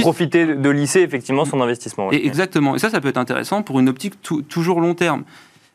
profiter 0.00 0.46
de 0.46 0.70
lisser 0.70 1.00
effectivement 1.00 1.44
son 1.44 1.60
investissement. 1.60 2.10
exactement, 2.10 2.76
et 2.76 2.78
ça 2.78 2.90
ça 2.90 3.00
peut 3.00 3.08
être 3.08 3.18
intéressant 3.18 3.62
pour 3.62 3.80
une 3.80 3.88
optique 3.88 4.14
toujours 4.48 4.80
long 4.80 4.94
terme. 4.94 5.24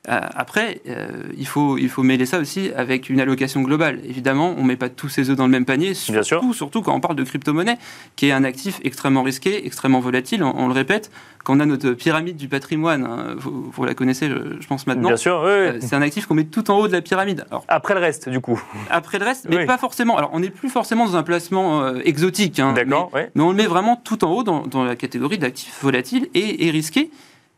Euh, 0.09 0.19
après, 0.35 0.81
euh, 0.89 1.23
il, 1.37 1.47
faut, 1.47 1.77
il 1.77 1.87
faut 1.87 2.03
mêler 2.03 2.25
ça 2.25 2.39
aussi 2.39 2.71
avec 2.75 3.09
une 3.09 3.21
allocation 3.21 3.61
globale. 3.61 4.01
Évidemment, 4.03 4.53
on 4.57 4.63
ne 4.63 4.67
met 4.67 4.75
pas 4.75 4.89
tous 4.89 5.07
ses 5.07 5.29
œufs 5.29 5.37
dans 5.37 5.45
le 5.45 5.51
même 5.51 5.63
panier, 5.63 5.93
surtout, 5.93 6.53
surtout 6.53 6.81
quand 6.81 6.93
on 6.93 6.99
parle 6.99 7.15
de 7.15 7.23
crypto-monnaie, 7.23 7.77
qui 8.17 8.27
est 8.27 8.33
un 8.33 8.43
actif 8.43 8.81
extrêmement 8.83 9.23
risqué, 9.23 9.65
extrêmement 9.65 10.01
volatile, 10.01 10.43
on, 10.43 10.67
le 10.67 10.73
répète. 10.73 11.09
Quand 11.45 11.55
on 11.55 11.59
a 11.61 11.65
notre 11.65 11.91
pyramide 11.91 12.35
du 12.35 12.49
patrimoine, 12.49 13.05
hein, 13.05 13.35
vous, 13.37 13.85
la 13.85 13.93
connaissez, 13.93 14.27
je, 14.27 14.67
pense 14.67 14.87
maintenant. 14.87 15.07
Bien 15.09 15.17
sûr, 15.17 15.41
oui, 15.43 15.51
euh, 15.51 15.77
c'est 15.79 15.95
un 15.95 16.01
actif 16.01 16.25
qu'on 16.25 16.35
met 16.35 16.45
tout 16.45 16.69
en 16.69 16.79
haut 16.79 16.87
de 16.87 16.93
la 16.93 17.01
pyramide. 17.01 17.45
Alors, 17.49 17.63
après 17.69 17.93
le 17.93 18.01
reste, 18.01 18.27
du 18.27 18.41
coup. 18.41 18.61
Après 18.89 19.19
le 19.19 19.25
reste, 19.25 19.47
mais 19.49 19.65
pas 19.65 19.77
forcément. 19.77 20.17
Alors, 20.17 20.31
on 20.33 20.41
n'est 20.41 20.49
plus 20.49 20.69
forcément 20.69 21.05
dans 21.05 21.15
un 21.15 21.23
placement 21.23 21.95
exotique. 21.95 22.59
Hein, 22.59 22.73
D'accord, 22.73 23.09
mais, 23.13 23.31
mais, 23.35 23.41
on 23.41 23.51
le 23.51 23.55
met 23.55 23.67
vraiment 23.67 23.95
tout 23.95 24.25
en 24.25 24.31
haut 24.31 24.43
dans, 24.43 24.67
dans 24.67 24.83
la 24.83 24.97
catégorie 24.97 25.37
d'actifs 25.37 25.79
volatiles 25.81 26.27
et, 26.33 26.67
et 26.67 26.71
risqués. 26.71 27.09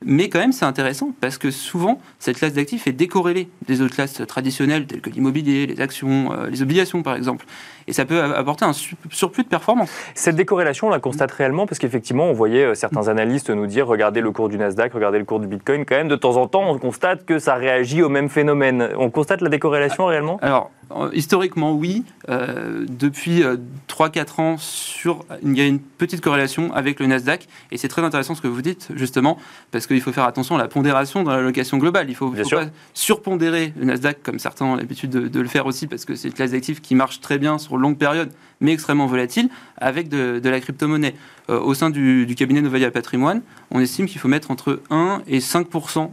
Mais 0.08 0.30
quand 0.30 0.40
même, 0.40 0.52
c'est 0.52 0.66
intéressant 0.66 1.10
parce 1.20 1.40
que 1.40 1.50
souvent, 1.50 2.00
cette 2.20 2.38
classe 2.38 2.54
d'actifs 2.54 2.86
est 2.86 2.92
décorrélée 2.94 3.50
des 3.68 3.82
autres 3.82 3.96
classes 3.96 4.22
traditionnelles 4.28 4.86
telles 4.86 5.02
que 5.02 5.10
l'immobilier, 5.10 5.66
les 5.66 5.82
actions, 5.82 6.32
euh, 6.32 6.48
les 6.48 6.62
obligations 6.62 7.02
par 7.02 7.16
exemple. 7.16 7.46
Et 7.88 7.94
ça 7.94 8.06
peut 8.06 8.22
apporter 8.22 8.66
un 8.66 8.74
surplus 8.74 9.44
de 9.44 9.50
performance. 9.50 9.90
Cette 10.14 10.36
décorrélation, 10.36 10.88
on 10.88 10.90
la 10.92 11.00
constate 11.00 11.32
réellement 11.32 11.66
parce 11.66 11.80
qu'effectivement, 11.80 12.26
on 12.26 12.34
voyait 12.34 12.66
euh, 12.66 12.74
certains 12.76 13.08
analystes 13.08 13.50
nous 13.50 13.66
dire 13.66 13.88
regardez 13.88 14.22
le 14.22 14.32
cours 14.32 14.48
du 14.48 14.58
Nasdaq, 14.58 14.94
regardez 14.94 15.18
le 15.18 15.26
cours 15.26 15.40
du 15.40 15.48
Bitcoin. 15.48 15.86
Quand 15.86 15.96
même, 15.96 16.08
de 16.08 16.16
temps 16.16 16.38
en 16.38 16.48
temps, 16.48 16.70
on 16.70 16.78
constate 16.78 17.26
que 17.26 17.40
ça 17.40 17.56
réagit 17.56 18.04
au 18.04 18.10
même 18.10 18.30
phénomène. 18.30 18.90
On 18.98 19.10
constate 19.10 19.42
la 19.42 19.50
décorrélation 19.50 20.06
réellement? 20.06 20.38
Alors, 20.44 20.70
historiquement, 21.14 21.74
oui. 21.74 22.04
Euh, 22.30 22.86
depuis 22.88 23.44
3-4 23.88 24.18
euh, 24.40 24.42
ans, 24.42 24.58
sur, 24.58 25.26
il 25.44 25.58
y 25.58 25.62
a 25.62 25.66
une 25.66 25.80
petite 25.80 26.22
corrélation 26.22 26.74
avec 26.74 27.00
le 27.00 27.08
Nasdaq. 27.08 27.48
Et 27.72 27.78
c'est 27.78 27.88
très 27.88 28.02
intéressant 28.02 28.36
ce 28.36 28.42
que 28.42 28.48
vous 28.48 28.62
dites, 28.62 28.90
justement, 28.96 29.38
parce 29.72 29.88
qu'il 29.88 30.02
faut 30.02 30.12
faire 30.12 30.26
attention 30.26 30.56
à 30.56 30.58
la 30.58 30.68
pondération 30.68 31.24
dans 31.24 31.32
l'allocation 31.32 31.78
globale. 31.78 32.10
Il 32.10 32.16
faut, 32.16 32.32
faut 32.32 32.50
pas 32.50 32.68
surpondérer 32.94 33.74
le 33.78 33.86
Nasdaq, 33.86 34.24
comme 34.24 34.40
certains 34.40 34.66
ont 34.66 34.76
l'habitude 34.76 35.10
de, 35.10 35.40
le 35.40 35.48
faire 35.48 35.66
aussi, 35.66 35.88
parce 35.88 36.06
que 36.06 36.16
c'est 36.16 36.30
une 36.30 36.34
classe 36.34 36.52
d'actifs 36.52 36.82
qui 36.82 36.96
marche 36.96 37.20
très 37.20 37.38
bien 37.38 37.58
sur 37.58 37.78
longue 37.78 37.98
période, 37.98 38.32
mais 38.62 38.74
extrêmement 38.74 39.08
volatile, 39.08 39.50
avec 39.78 40.10
de, 40.10 40.42
la 40.44 40.60
crypto-monnaie. 40.60 41.16
au 41.50 41.74
sein 41.74 41.90
du, 41.90 42.26
du 42.26 42.36
cabinet 42.36 42.62
Novaya 42.62 42.92
Patrimoine, 42.92 43.42
on 43.72 43.80
estime 43.80 44.06
qu'il 44.06 44.20
faut 44.20 44.28
mettre 44.28 44.52
entre 44.52 44.82
1 44.90 45.24
et 45.28 45.40
5 45.40 45.68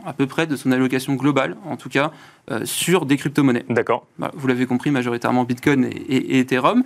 à 0.04 0.12
peu 0.12 0.26
près 0.26 0.46
de 0.46 0.56
son 0.56 0.72
allocation 0.72 1.14
globale, 1.14 1.56
en 1.64 1.76
tout 1.76 1.88
cas, 1.88 2.12
euh, 2.50 2.64
sur 2.64 3.06
des 3.06 3.16
crypto-monnaies. 3.16 3.64
D'accord. 3.68 4.06
Bah, 4.18 4.32
vous 4.34 4.48
l'avez 4.48 4.66
compris, 4.66 4.90
majoritairement 4.90 5.44
Bitcoin 5.44 5.88
et, 6.08 6.40
Ethereum. 6.40 6.82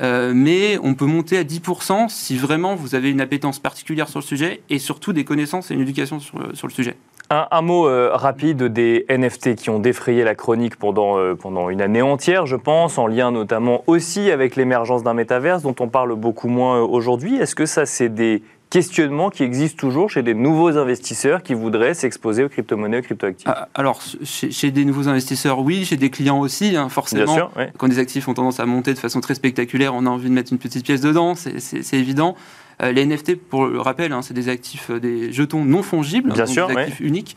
Euh, 0.00 0.32
mais 0.34 0.78
on 0.82 0.94
peut 0.94 1.06
monter 1.06 1.38
à 1.38 1.44
10% 1.44 2.08
si 2.08 2.36
vraiment 2.36 2.74
vous 2.74 2.94
avez 2.94 3.10
une 3.10 3.20
appétence 3.20 3.58
particulière 3.58 4.08
sur 4.08 4.20
le 4.20 4.24
sujet 4.24 4.60
et 4.68 4.78
surtout 4.78 5.12
des 5.12 5.24
connaissances 5.24 5.70
et 5.70 5.74
une 5.74 5.80
éducation 5.80 6.20
sur, 6.20 6.38
le 6.38 6.72
sujet. 6.72 6.96
Un, 7.30 7.62
mot 7.62 7.86
euh, 7.86 8.10
rapide 8.14 8.64
des 8.64 9.04
NFT 9.10 9.54
qui 9.54 9.68
ont 9.68 9.78
défrayé 9.78 10.24
la 10.24 10.34
chronique 10.34 10.76
pendant, 10.76 11.16
pendant 11.36 11.68
une 11.68 11.82
année 11.82 12.00
entière, 12.00 12.46
je 12.46 12.56
pense, 12.56 12.96
en 12.96 13.06
lien 13.06 13.30
notamment 13.30 13.84
aussi 13.86 14.30
avec 14.30 14.56
l'émergence 14.56 15.02
d'un 15.02 15.14
métaverse 15.14 15.62
dont 15.62 15.74
on 15.80 15.88
parle 15.88 16.14
beaucoup 16.14 16.48
moins 16.48 16.80
aujourd'hui. 16.80 17.36
Est-ce 17.36 17.54
que 17.54 17.66
ça, 17.66 17.84
c'est 17.84 18.08
des 18.08 18.42
questionnement 18.70 19.30
qui 19.30 19.42
existe 19.42 19.78
toujours 19.78 20.10
chez 20.10 20.22
des 20.22 20.34
nouveaux 20.34 20.76
investisseurs 20.76 21.42
qui 21.42 21.54
voudraient 21.54 21.94
s'exposer 21.94 22.44
aux 22.44 22.48
crypto-monnaies, 22.48 22.98
aux 22.98 23.02
crypto-actifs? 23.02 23.48
Ah, 23.48 23.68
Alors, 23.74 24.02
chez, 24.22 24.70
des 24.70 24.84
nouveaux 24.84 25.08
investisseurs, 25.08 25.60
oui, 25.60 25.84
chez 25.84 25.96
des 25.96 26.10
clients 26.10 26.40
aussi, 26.40 26.76
hein, 26.76 26.88
forcément. 26.88 27.24
Bien 27.24 27.34
sûr, 27.34 27.50
Quand 27.78 27.88
des 27.88 27.98
actifs 27.98 28.28
ont 28.28 28.34
tendance 28.34 28.60
à 28.60 28.66
monter 28.66 28.92
de 28.94 28.98
façon 28.98 29.20
très 29.20 29.34
spectaculaire, 29.34 29.94
on 29.94 30.06
a 30.06 30.10
envie 30.10 30.28
de 30.28 30.34
mettre 30.34 30.52
une 30.52 30.58
petite 30.58 30.84
pièce 30.84 31.00
dedans, 31.00 31.34
c'est 31.34 31.96
évident. 31.96 32.36
Euh, 32.82 32.92
les 32.92 33.04
NFT, 33.04 33.36
pour 33.36 33.66
le 33.66 33.80
rappel, 33.80 34.12
hein, 34.12 34.22
c'est 34.22 34.34
des 34.34 34.48
actifs, 34.48 34.90
euh, 34.90 35.00
des 35.00 35.32
jetons 35.32 35.64
non 35.64 35.82
fongibles, 35.82 36.32
Bien 36.32 36.44
donc 36.44 36.54
des 36.54 36.76
actifs 36.76 37.00
uniques. 37.00 37.36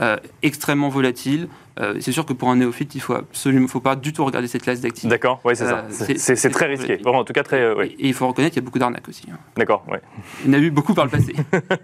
Euh, 0.00 0.16
extrêmement 0.42 0.88
volatiles, 0.88 1.48
Euh, 1.80 1.94
c'est 2.00 2.12
sûr 2.12 2.26
que 2.26 2.32
pour 2.32 2.50
un 2.50 2.56
néophyte, 2.56 2.94
il 2.94 3.00
faut 3.00 3.14
absolument, 3.14 3.66
faut 3.68 3.80
pas 3.80 3.96
du 3.96 4.12
tout 4.12 4.24
regarder 4.24 4.48
cette 4.48 4.62
classe 4.62 4.80
d'actifs. 4.80 5.08
D'accord, 5.08 5.40
oui, 5.44 5.56
c'est 5.56 5.66
ça. 5.66 5.84
Euh, 5.88 6.14
C'est 6.16 6.50
très 6.50 6.66
risqué. 6.66 6.98
Bon, 6.98 7.16
en 7.16 7.24
tout 7.24 7.32
cas, 7.32 7.42
très. 7.42 7.72
oui. 7.74 7.96
Et 7.98 8.08
il 8.08 8.14
faut 8.14 8.26
reconnaître 8.26 8.54
qu'il 8.54 8.62
y 8.62 8.64
a 8.64 8.66
beaucoup 8.66 8.78
d'arnaques 8.78 9.08
aussi. 9.08 9.24
hein. 9.32 9.36
D'accord, 9.56 9.84
oui. 9.88 9.98
Il 10.44 10.48
y 10.52 10.54
en 10.54 10.58
a 10.58 10.62
eu 10.62 10.70
beaucoup 10.70 10.94
par 10.94 11.04
le 11.04 11.10
passé. 11.10 11.34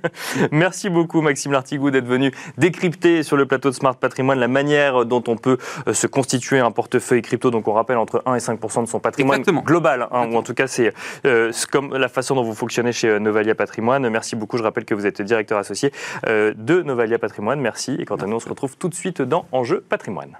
Merci 0.53 0.91
beaucoup, 0.91 1.21
Maxime 1.23 1.53
Lartigou, 1.53 1.91
d'être 1.91 2.07
venu 2.07 2.33
décrypter 2.57 3.23
sur 3.23 3.37
le 3.37 3.47
plateau 3.47 3.71
de 3.71 3.75
Smart 3.75 3.97
Patrimoine 3.97 4.39
la 4.39 4.49
manière 4.49 5.05
dont 5.07 5.23
on 5.27 5.37
peut 5.37 5.59
euh, 5.87 5.93
se 5.95 6.07
constituer 6.07 6.59
un 6.59 6.71
portefeuille 6.71 7.23
crypto. 7.23 7.51
Donc, 7.51 7.69
on 7.69 7.73
rappelle 7.73 7.97
entre 7.99 8.23
1 8.27 8.35
et 8.35 8.39
5% 8.39 8.83
de 8.85 8.89
son 8.89 9.01
patrimoine 9.01 9.39
Exactement. 9.41 9.63
global, 9.63 10.09
hein, 10.13 10.29
ou 10.31 10.37
en 10.37 10.43
tout 10.43 10.55
cas, 10.55 10.67
c'est 10.67 10.93
euh, 11.27 11.53
comme 11.71 11.97
la 11.97 12.09
façon 12.09 12.35
dont 12.35 12.43
vous 12.43 12.55
fonctionnez 12.55 12.93
chez 12.93 13.09
euh, 13.09 13.19
Novalia 13.19 13.55
Patrimoine. 13.55 14.09
Merci 14.09 14.37
beaucoup. 14.37 14.57
Je 14.59 14.63
rappelle 14.63 14.85
que 14.85 14.95
vous 14.95 15.07
êtes 15.07 15.23
directeur 15.23 15.59
associé 15.59 15.93
euh, 16.27 16.53
de 16.57 16.83
Novalia 16.83 17.19
Patrimoine. 17.19 17.61
Merci. 17.61 17.97
Et 17.99 18.05
quant 18.05 18.17
à 18.17 18.27
nous, 18.27 18.37
on 18.37 18.41
se 18.41 18.49
retrouve 18.49 18.77
tout 18.77 18.89
de 18.89 18.95
suite 18.95 19.23
dans 19.23 19.47
Enjeu 19.53 19.78
Patrimoine. 19.81 20.37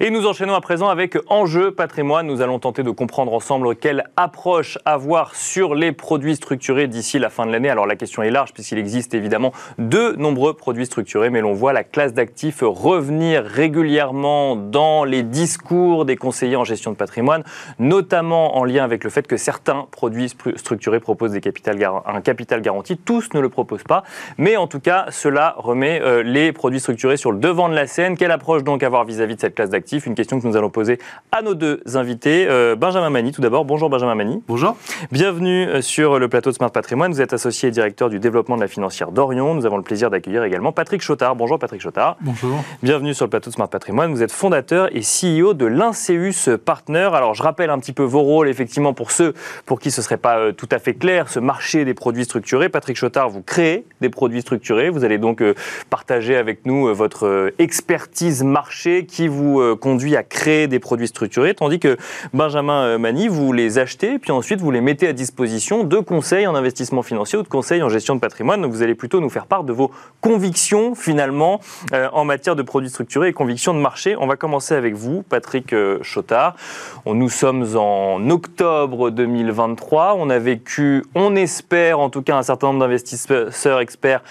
Et 0.00 0.10
nous 0.10 0.26
enchaînons 0.26 0.54
à 0.54 0.60
présent 0.60 0.88
avec 0.88 1.16
Enjeu 1.28 1.70
patrimoine. 1.70 2.26
Nous 2.26 2.42
allons 2.42 2.58
tenter 2.58 2.82
de 2.82 2.90
comprendre 2.90 3.32
ensemble 3.32 3.76
quelle 3.76 4.04
approche 4.16 4.76
avoir 4.84 5.36
sur 5.36 5.76
les 5.76 5.92
produits 5.92 6.34
structurés 6.34 6.88
d'ici 6.88 7.20
la 7.20 7.30
fin 7.30 7.46
de 7.46 7.52
l'année. 7.52 7.70
Alors 7.70 7.86
la 7.86 7.94
question 7.94 8.22
est 8.24 8.30
large 8.32 8.52
puisqu'il 8.52 8.78
existe 8.78 9.14
évidemment 9.14 9.52
de 9.78 10.16
nombreux 10.18 10.54
produits 10.54 10.86
structurés, 10.86 11.30
mais 11.30 11.40
l'on 11.40 11.52
voit 11.52 11.72
la 11.72 11.84
classe 11.84 12.12
d'actifs 12.12 12.62
revenir 12.62 13.44
régulièrement 13.44 14.56
dans 14.56 15.04
les 15.04 15.22
discours 15.22 16.04
des 16.04 16.16
conseillers 16.16 16.56
en 16.56 16.64
gestion 16.64 16.90
de 16.90 16.96
patrimoine, 16.96 17.44
notamment 17.78 18.56
en 18.56 18.64
lien 18.64 18.82
avec 18.82 19.04
le 19.04 19.10
fait 19.10 19.28
que 19.28 19.36
certains 19.36 19.86
produits 19.92 20.26
stru- 20.26 20.58
structurés 20.58 20.98
proposent 20.98 21.30
des 21.30 21.40
un 21.44 22.20
capital 22.20 22.60
garanti. 22.62 22.96
Tous 22.96 23.28
ne 23.34 23.40
le 23.40 23.48
proposent 23.48 23.84
pas, 23.84 24.02
mais 24.38 24.56
en 24.56 24.66
tout 24.66 24.80
cas, 24.80 25.06
cela 25.10 25.54
remet 25.56 26.00
euh, 26.02 26.24
les 26.24 26.52
produits 26.52 26.80
structurés 26.80 27.16
sur 27.16 27.30
le 27.30 27.38
devant 27.38 27.68
de 27.68 27.74
la 27.74 27.86
scène. 27.86 28.16
Quelle 28.16 28.32
approche 28.32 28.64
donc 28.64 28.82
avoir 28.82 29.04
vis-à-vis 29.04 29.36
de 29.36 29.40
cette 29.40 29.54
classe 29.54 29.70
d'actifs 29.70 29.84
Une 29.94 30.16
question 30.16 30.40
que 30.40 30.46
nous 30.46 30.56
allons 30.56 30.70
poser 30.70 30.98
à 31.30 31.40
nos 31.40 31.54
deux 31.54 31.80
invités. 31.94 32.48
Euh, 32.48 32.74
Benjamin 32.74 33.10
Mani, 33.10 33.30
tout 33.30 33.40
d'abord. 33.40 33.64
Bonjour 33.64 33.88
Benjamin 33.88 34.16
Mani. 34.16 34.42
Bonjour. 34.48 34.76
Bienvenue 35.12 35.68
euh, 35.68 35.82
sur 35.82 36.18
le 36.18 36.26
plateau 36.26 36.50
de 36.50 36.56
Smart 36.56 36.70
Patrimoine. 36.72 37.12
Vous 37.12 37.20
êtes 37.20 37.32
associé 37.32 37.68
et 37.68 37.70
directeur 37.70 38.10
du 38.10 38.18
développement 38.18 38.56
de 38.56 38.60
la 38.60 38.66
financière 38.66 39.12
d'Orion. 39.12 39.54
Nous 39.54 39.66
avons 39.66 39.76
le 39.76 39.84
plaisir 39.84 40.10
d'accueillir 40.10 40.42
également 40.42 40.72
Patrick 40.72 41.00
Chotard. 41.00 41.36
Bonjour 41.36 41.60
Patrick 41.60 41.80
Chotard. 41.80 42.16
Bonjour. 42.22 42.58
Bienvenue 42.82 43.14
sur 43.14 43.26
le 43.26 43.30
plateau 43.30 43.50
de 43.50 43.54
Smart 43.54 43.68
Patrimoine. 43.68 44.10
Vous 44.10 44.24
êtes 44.24 44.32
fondateur 44.32 44.88
et 44.96 45.00
CEO 45.00 45.54
de 45.54 45.64
l'Inceus 45.64 46.58
Partner. 46.58 47.10
Alors, 47.14 47.34
je 47.34 47.44
rappelle 47.44 47.70
un 47.70 47.78
petit 47.78 47.92
peu 47.92 48.02
vos 48.02 48.22
rôles, 48.22 48.48
effectivement, 48.48 48.94
pour 48.94 49.12
ceux 49.12 49.32
pour 49.64 49.78
qui 49.78 49.92
ce 49.92 50.00
ne 50.00 50.04
serait 50.04 50.16
pas 50.16 50.38
euh, 50.38 50.52
tout 50.52 50.68
à 50.72 50.80
fait 50.80 50.94
clair, 50.94 51.28
ce 51.28 51.38
marché 51.38 51.84
des 51.84 51.94
produits 51.94 52.24
structurés. 52.24 52.68
Patrick 52.68 52.96
Chotard, 52.96 53.28
vous 53.28 53.42
créez 53.42 53.86
des 54.00 54.08
produits 54.08 54.40
structurés. 54.40 54.90
Vous 54.90 55.04
allez 55.04 55.18
donc 55.18 55.40
partager 55.88 56.36
avec 56.36 56.66
nous 56.66 56.92
votre 56.92 57.52
expertise 57.60 58.42
marché 58.42 59.06
qui 59.06 59.28
vous 59.28 59.73
conduit 59.74 60.16
à 60.16 60.22
créer 60.22 60.68
des 60.68 60.78
produits 60.78 61.08
structurés, 61.08 61.54
tandis 61.54 61.78
que 61.78 61.96
Benjamin 62.32 62.84
euh, 62.84 62.98
Mani, 62.98 63.28
vous 63.28 63.52
les 63.52 63.78
achetez, 63.78 64.18
puis 64.18 64.32
ensuite 64.32 64.60
vous 64.60 64.70
les 64.70 64.80
mettez 64.80 65.08
à 65.08 65.12
disposition 65.12 65.84
de 65.84 65.98
conseils 65.98 66.46
en 66.46 66.54
investissement 66.54 67.02
financier 67.02 67.38
ou 67.38 67.42
de 67.42 67.48
conseils 67.48 67.82
en 67.82 67.88
gestion 67.88 68.14
de 68.14 68.20
patrimoine. 68.20 68.62
Donc, 68.62 68.72
vous 68.72 68.82
allez 68.82 68.94
plutôt 68.94 69.20
nous 69.20 69.30
faire 69.30 69.46
part 69.46 69.64
de 69.64 69.72
vos 69.72 69.90
convictions, 70.20 70.94
finalement, 70.94 71.60
euh, 71.92 72.08
en 72.12 72.24
matière 72.24 72.56
de 72.56 72.62
produits 72.62 72.90
structurés 72.90 73.28
et 73.28 73.32
convictions 73.32 73.74
de 73.74 73.78
marché. 73.78 74.16
On 74.18 74.26
va 74.26 74.36
commencer 74.36 74.74
avec 74.74 74.94
vous, 74.94 75.22
Patrick 75.22 75.72
euh, 75.72 75.98
Chotard. 76.02 76.56
Nous 77.06 77.28
sommes 77.28 77.76
en 77.76 78.30
octobre 78.30 79.10
2023. 79.10 80.16
On 80.18 80.30
a 80.30 80.38
vécu, 80.38 81.04
on 81.14 81.36
espère 81.36 82.00
en 82.00 82.10
tout 82.10 82.22
cas 82.22 82.36
un 82.36 82.42
certain 82.42 82.68
nombre 82.68 82.80
d'investisseurs 82.80 83.80
experts, 83.80 84.22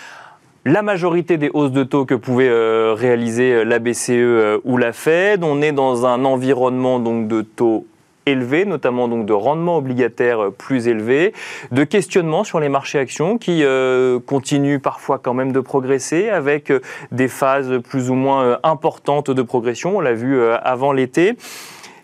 la 0.65 0.81
majorité 0.81 1.37
des 1.37 1.49
hausses 1.53 1.71
de 1.71 1.83
taux 1.83 2.05
que 2.05 2.15
pouvait 2.15 2.47
euh, 2.47 2.93
réaliser 2.93 3.53
euh, 3.53 3.63
la 3.63 3.79
BCE 3.79 4.11
euh, 4.11 4.59
ou 4.63 4.77
la 4.77 4.93
Fed. 4.93 5.43
On 5.43 5.61
est 5.61 5.73
dans 5.73 6.05
un 6.05 6.23
environnement 6.23 6.99
donc 6.99 7.27
de 7.27 7.41
taux 7.41 7.85
élevés, 8.25 8.63
notamment 8.63 9.09
donc 9.09 9.25
de 9.25 9.33
rendements 9.33 9.75
obligataires 9.75 10.51
plus 10.57 10.87
élevés, 10.87 11.33
de 11.73 11.83
questionnements 11.83 12.45
sur 12.45 12.61
les 12.61 12.69
marchés 12.69 12.97
actions 12.97 13.37
qui 13.37 13.65
continuent 14.25 14.79
parfois 14.79 15.19
quand 15.19 15.33
même 15.33 15.51
de 15.51 15.59
progresser 15.59 16.29
avec 16.29 16.71
des 17.11 17.27
phases 17.27 17.81
plus 17.81 18.09
ou 18.09 18.13
moins 18.13 18.59
importantes 18.63 19.29
de 19.29 19.41
progression. 19.41 19.97
On 19.97 19.99
l'a 19.99 20.13
vu 20.13 20.41
avant 20.41 20.93
l'été. 20.93 21.35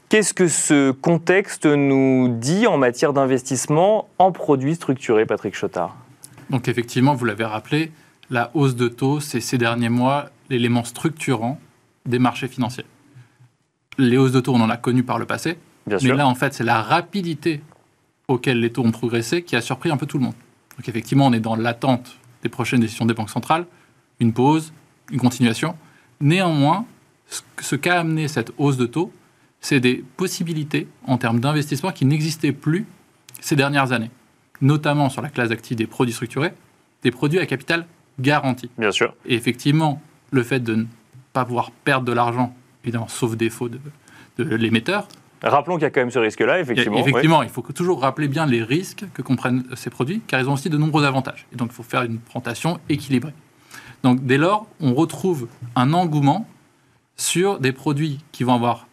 Qu'est-ce 0.09 0.33
que 0.33 0.49
ce 0.49 0.91
contexte 0.91 1.65
nous 1.65 2.27
dit 2.27 2.67
en 2.67 2.77
matière 2.77 3.13
d'investissement 3.13 4.09
en 4.17 4.33
produits 4.33 4.75
structurés, 4.75 5.25
Patrick 5.25 5.55
Chotard? 5.55 5.95
Donc 6.49 6.67
effectivement, 6.67 7.15
vous 7.15 7.23
l'avez 7.23 7.45
rappelé, 7.45 7.91
la 8.29 8.51
hausse 8.53 8.75
de 8.75 8.87
taux, 8.87 9.19
c'est 9.19 9.41
ces 9.41 9.57
derniers 9.57 9.89
mois 9.89 10.29
l'élément 10.49 10.83
structurant 10.83 11.59
des 12.05 12.19
marchés 12.19 12.47
financiers. 12.47 12.85
Les 13.97 14.17
hausses 14.17 14.31
de 14.31 14.39
taux, 14.39 14.53
on 14.53 14.61
en 14.61 14.69
a 14.69 14.77
connu 14.77 15.03
par 15.03 15.19
le 15.19 15.25
passé, 15.25 15.57
Bien 15.87 15.97
mais 15.97 16.07
sûr. 16.07 16.15
là, 16.15 16.27
en 16.27 16.35
fait, 16.35 16.53
c'est 16.53 16.63
la 16.63 16.81
rapidité 16.81 17.61
auquel 18.27 18.59
les 18.59 18.71
taux 18.71 18.83
ont 18.83 18.91
progressé 18.91 19.41
qui 19.43 19.55
a 19.55 19.61
surpris 19.61 19.89
un 19.91 19.97
peu 19.97 20.05
tout 20.05 20.17
le 20.17 20.23
monde. 20.23 20.35
Donc 20.77 20.87
effectivement, 20.87 21.25
on 21.27 21.33
est 21.33 21.39
dans 21.39 21.55
l'attente 21.55 22.17
des 22.43 22.49
prochaines 22.49 22.79
décisions 22.79 23.05
des 23.05 23.13
banques 23.13 23.29
centrales, 23.29 23.65
une 24.19 24.31
pause, 24.33 24.71
une 25.11 25.19
continuation. 25.19 25.75
Néanmoins, 26.21 26.85
ce- 27.27 27.41
ce 27.61 27.75
qu'a 27.75 27.99
amené 27.99 28.27
cette 28.27 28.51
hausse 28.57 28.77
de 28.77 28.85
taux, 28.85 29.11
c'est 29.61 29.79
des 29.79 30.05
possibilités 30.15 30.87
en 31.05 31.17
termes 31.17 31.39
d'investissement 31.39 31.91
qui 31.91 32.05
n'existaient 32.05 32.53
plus 32.53 32.85
ces 33.41 33.55
dernières 33.55 33.91
années, 33.91 34.11
notamment 34.61 35.09
sur 35.09 35.21
la 35.21 35.29
classe 35.29 35.49
d'actifs 35.49 35.75
des 35.75 35.87
produits 35.87 36.13
structurés, 36.13 36.53
des 37.03 37.11
produits 37.11 37.39
à 37.39 37.45
capital 37.45 37.85
garanti. 38.19 38.69
Bien 38.77 38.91
sûr. 38.91 39.13
Et 39.25 39.35
effectivement, 39.35 40.01
le 40.31 40.43
fait 40.43 40.59
de 40.59 40.75
ne 40.75 40.85
pas 41.33 41.45
pouvoir 41.45 41.71
perdre 41.71 42.05
de 42.05 42.13
l'argent, 42.13 42.55
évidemment, 42.83 43.07
sauf 43.07 43.35
défaut 43.35 43.69
de, 43.69 43.79
de 44.37 44.55
l'émetteur, 44.55 45.07
Rappelons 45.41 45.75
qu'il 45.75 45.83
y 45.83 45.85
a 45.85 45.89
quand 45.89 46.01
même 46.01 46.11
ce 46.11 46.19
risque-là, 46.19 46.59
effectivement. 46.59 46.97
effectivement, 46.97 47.43
il 47.43 47.49
faut 47.49 47.61
toujours 47.61 48.01
rappeler 48.01 48.27
bien 48.27 48.45
les 48.45 48.61
risques 48.61 49.05
que 49.13 49.21
comprennent 49.21 49.63
ces 49.75 49.89
produits, 49.89 50.21
car 50.27 50.39
ils 50.41 50.49
ont 50.49 50.53
aussi 50.53 50.69
de 50.69 50.77
nombreux 50.77 51.05
avantages. 51.05 51.47
Et 51.53 51.55
donc, 51.55 51.69
il 51.71 51.75
faut 51.75 51.83
faire 51.83 52.03
une 52.03 52.19
présentation 52.19 52.79
équilibrée. 52.89 53.33
Donc, 54.03 54.25
dès 54.25 54.37
lors, 54.37 54.67
on 54.81 54.93
retrouve 54.93 55.47
un 55.75 55.93
engouement 55.93 56.47
sur 57.15 57.59
des 57.59 57.71
produits 57.71 58.19
qui 58.31 58.43
vont 58.43 58.53
avoir 58.53 58.87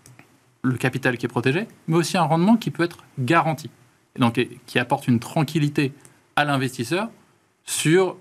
le 0.62 0.76
capital 0.76 1.16
qui 1.16 1.26
est 1.26 1.28
protégé, 1.28 1.66
mais 1.88 1.96
aussi 1.96 2.16
un 2.16 2.22
rendement 2.22 2.56
qui 2.56 2.70
peut 2.70 2.84
être 2.84 2.98
garanti. 3.18 3.70
Et 4.16 4.20
donc, 4.20 4.38
et 4.38 4.58
qui 4.66 4.78
apporte 4.78 5.08
une 5.08 5.20
tranquillité 5.20 5.92
à 6.36 6.44
l'investisseur 6.44 7.08
sur 7.64 8.16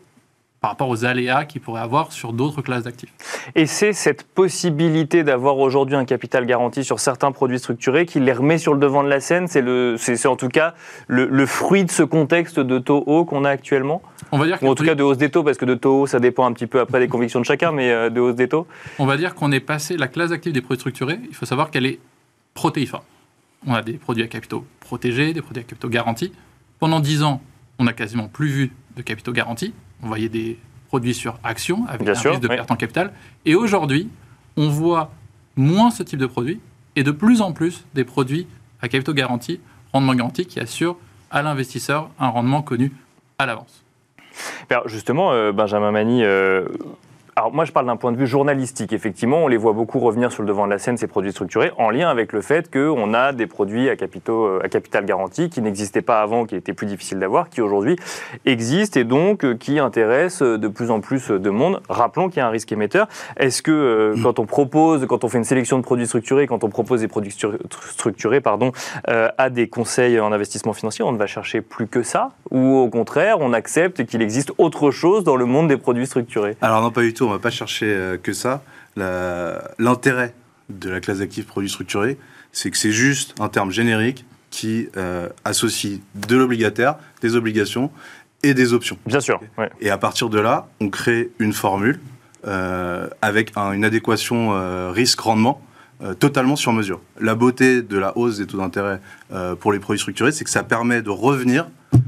par 0.65 0.71
rapport 0.71 0.89
aux 0.89 1.05
aléas 1.05 1.45
qu'il 1.45 1.61
pourrait 1.61 1.81
avoir 1.81 2.11
sur 2.11 2.33
d'autres 2.33 2.63
classes 2.63 2.85
d'actifs. 2.85 3.13
Et 3.53 3.67
c'est 3.67 3.93
cette 3.93 4.23
possibilité 4.23 5.23
d'avoir 5.23 5.59
aujourd'hui 5.59 5.95
un 5.95 6.05
capital 6.05 6.47
garanti 6.47 6.83
sur 6.83 6.99
certains 6.99 7.31
produits 7.31 7.59
structurés 7.59 8.07
qui 8.07 8.19
les 8.19 8.33
remet 8.33 8.57
sur 8.57 8.73
le 8.73 8.79
devant 8.79 9.03
de 9.03 9.07
la 9.07 9.19
scène. 9.19 9.47
C'est 9.47 9.61
le- 9.61 9.95
c'est 9.99 10.15
c'est 10.17 10.27
en 10.27 10.35
tout 10.35 10.47
cas 10.49 10.73
le, 11.05 11.27
le 11.27 11.45
fruit 11.45 11.85
de 11.85 11.91
ce 11.91 12.01
contexte 12.01 12.59
de 12.59 12.79
taux 12.79 13.03
hauts 13.05 13.25
qu'on 13.25 13.43
a 13.45 13.49
actuellement. 13.51 14.01
On 14.31 14.39
va 14.39 14.47
dire 14.47 14.57
Ou 14.63 14.67
en 14.69 14.73
tout 14.73 14.83
cas 14.83 14.95
de 14.95 15.03
hausse 15.03 15.19
des 15.19 15.29
taux, 15.29 15.43
parce 15.43 15.59
que 15.59 15.65
de 15.65 15.75
taux 15.75 16.01
hauts, 16.01 16.07
ça 16.07 16.19
dépend 16.19 16.47
un 16.47 16.51
petit 16.53 16.65
peu 16.65 16.79
après 16.79 16.97
des 16.99 17.07
convictions 17.09 17.39
de 17.39 17.45
chacun, 17.45 17.71
mais 17.71 17.91
euh, 17.91 18.09
de 18.09 18.19
hausse 18.19 18.33
des 18.35 18.47
taux. 18.49 18.65
On 18.97 19.05
va 19.05 19.17
dire 19.17 19.35
qu'on 19.35 19.51
est 19.51 19.59
passé, 19.59 19.97
la 19.97 20.07
classe 20.07 20.31
d'actifs 20.31 20.51
des 20.53 20.61
produits 20.61 20.79
structurés, 20.79 21.19
il 21.29 21.35
faut 21.35 21.45
savoir 21.45 21.69
qu'elle 21.69 21.85
est 21.85 21.99
protéiforme. 22.55 23.03
On 23.67 23.75
a 23.75 23.83
des 23.83 23.99
produits 23.99 24.23
à 24.23 24.27
capitaux 24.27 24.65
protégés, 24.79 25.31
des 25.31 25.43
produits 25.43 25.61
à 25.61 25.63
capitaux 25.63 25.89
garantis. 25.89 26.33
Pendant 26.79 26.99
10 27.01 27.21
ans, 27.21 27.39
on 27.77 27.83
n'a 27.83 27.93
quasiment 27.93 28.27
plus 28.29 28.47
vu 28.47 28.71
de 28.97 29.03
capitaux 29.03 29.31
garantis. 29.31 29.75
On 30.03 30.07
voyait 30.07 30.29
des 30.29 30.57
produits 30.87 31.13
sur 31.13 31.39
actions 31.43 31.85
avec 31.87 32.03
Bien 32.03 32.11
un 32.13 32.15
sûr, 32.15 32.31
risque 32.31 32.43
de 32.43 32.47
oui. 32.47 32.55
perte 32.55 32.71
en 32.71 32.75
capital. 32.75 33.11
Et 33.45 33.55
aujourd'hui, 33.55 34.09
on 34.57 34.69
voit 34.69 35.11
moins 35.55 35.91
ce 35.91 36.03
type 36.03 36.19
de 36.19 36.25
produits 36.27 36.59
et 36.95 37.03
de 37.03 37.11
plus 37.11 37.41
en 37.41 37.51
plus 37.51 37.85
des 37.93 38.03
produits 38.03 38.47
à 38.81 38.87
capitaux 38.87 39.13
garantis, 39.13 39.59
rendement 39.93 40.13
garanti, 40.15 40.45
qui 40.45 40.59
assurent 40.59 40.97
à 41.31 41.41
l'investisseur 41.41 42.09
un 42.19 42.27
rendement 42.29 42.61
connu 42.61 42.91
à 43.37 43.45
l'avance. 43.45 43.83
Alors 44.69 44.87
justement, 44.87 45.31
euh, 45.31 45.51
Benjamin 45.51 45.91
Mani, 45.91 46.23
euh, 46.23 46.65
alors 47.37 47.53
moi 47.53 47.65
je 47.65 47.71
parle 47.73 47.85
d'un 47.85 47.97
point 47.97 48.11
de 48.13 48.17
vue 48.17 48.27
journalistique. 48.27 48.93
Effectivement, 48.93 49.39
on 49.39 49.47
les 49.47 49.57
voit 49.57 49.73
beaucoup 49.73 49.99
revenir 49.99 50.31
sur 50.31 50.41
le 50.41 50.47
devant 50.47 50.65
de 50.65 50.71
la 50.71 50.77
scène, 50.77 50.97
ces 50.97 51.07
produits 51.07 51.31
structurés, 51.31 51.71
en 51.77 51.89
lien 51.89 52.09
avec 52.09 52.31
le 52.31 52.41
fait 52.41 52.71
qu'on 52.71 53.13
a 53.13 53.33
des 53.33 53.45
produits 53.45 53.89
à, 53.89 53.95
capitaux, 53.97 54.45
euh, 54.45 54.61
à 54.63 54.69
capital 54.69 55.05
garanti 55.05 55.49
qui 55.49 55.61
n'existaient 55.61 56.01
pas 56.01 56.21
avant, 56.21 56.45
qui 56.45 56.55
étaient 56.55 56.73
plus 56.73 56.87
difficiles 56.87 57.19
d'avoir, 57.19 57.49
qui 57.49 57.61
aujourd'hui 57.61 57.97
existent 58.45 58.99
et 58.99 59.03
donc 59.03 59.43
euh, 59.43 59.55
qui 59.55 59.79
intéressent 59.79 60.43
euh, 60.43 60.57
de 60.57 60.67
plus 60.69 60.91
en 60.91 61.01
plus 61.01 61.29
de 61.29 61.49
monde. 61.49 61.81
Rappelons 61.89 62.29
qu'il 62.29 62.37
y 62.37 62.41
a 62.41 62.47
un 62.47 62.51
risque 62.51 62.71
émetteur. 62.71 63.07
Est-ce 63.35 63.61
que 63.61 63.71
euh, 63.71 64.15
quand 64.23 64.39
on 64.39 64.45
propose, 64.45 65.05
quand 65.05 65.25
on 65.25 65.27
fait 65.27 65.37
une 65.37 65.43
sélection 65.43 65.77
de 65.77 65.83
produits 65.83 66.07
structurés, 66.07 66.47
quand 66.47 66.63
on 66.63 66.69
propose 66.69 67.01
des 67.01 67.09
produits 67.09 67.31
stru- 67.31 67.59
structurés 67.91 68.39
pardon, 68.39 68.71
euh, 69.09 69.29
à 69.37 69.49
des 69.49 69.67
conseils 69.67 70.21
en 70.21 70.31
investissement 70.31 70.73
financier, 70.73 71.03
on 71.03 71.11
ne 71.11 71.17
va 71.17 71.27
chercher 71.27 71.59
plus 71.61 71.87
que 71.87 72.01
ça? 72.01 72.31
Ou 72.55 72.77
au 72.77 72.89
contraire, 72.89 73.37
on 73.41 73.51
accepte 73.51 74.05
qu'il 74.05 74.21
existe 74.21 74.53
autre 74.57 74.89
chose 74.89 75.25
dans 75.25 75.35
le 75.35 75.45
monde 75.45 75.67
des 75.67 75.75
produits 75.75 76.05
structurés 76.07 76.55
Alors 76.61 76.81
non, 76.81 76.89
pas 76.89 77.01
du 77.01 77.13
tout, 77.13 77.25
on 77.25 77.29
va 77.31 77.39
pas 77.39 77.49
chercher 77.49 77.87
euh, 77.87 78.17
que 78.17 78.31
ça. 78.31 78.63
L'intérêt 79.79 80.33
de 80.69 80.89
la 80.89 80.99
classe 81.01 81.19
d'actifs 81.19 81.45
produits 81.47 81.69
structurés, 81.69 82.17
c'est 82.51 82.71
que 82.71 82.77
c'est 82.77 82.91
juste 82.93 83.35
un 83.39 83.49
terme 83.49 83.71
générique 83.71 84.25
qui 84.51 84.87
euh, 84.95 85.27
associe 85.43 85.99
de 86.15 86.35
l'obligataire, 86.37 86.95
des 87.21 87.35
obligations 87.35 87.91
et 88.41 88.53
des 88.53 88.71
options. 88.73 88.97
Bien 89.05 89.19
sûr. 89.19 89.41
ouais. 89.57 89.69
Et 89.81 89.89
à 89.89 89.97
partir 89.97 90.29
de 90.29 90.39
là, 90.39 90.67
on 90.79 90.89
crée 90.89 91.31
une 91.39 91.51
formule 91.53 91.99
euh, 92.47 93.09
avec 93.21 93.51
un- 93.57 93.73
une 93.73 93.83
adéquation 93.83 94.51
euh, 94.53 94.91
risque-rendement 94.91 95.61
euh, 96.01 96.13
totalement 96.13 96.55
sur 96.55 96.73
mesure. 96.73 97.01
La 97.19 97.35
beauté 97.35 97.81
de 97.81 97.97
la 97.97 98.17
hausse 98.17 98.37
des 98.37 98.47
taux 98.47 98.57
d'intérêt 98.57 98.99
euh, 99.31 99.55
pour 99.55 99.71
les 99.71 99.79
produits 99.79 99.99
structurés, 99.99 100.31
c'est 100.31 100.43
que 100.43 100.49
ça 100.49 100.63
permet 100.63 101.01
de 101.01 101.09
revenir 101.09 101.67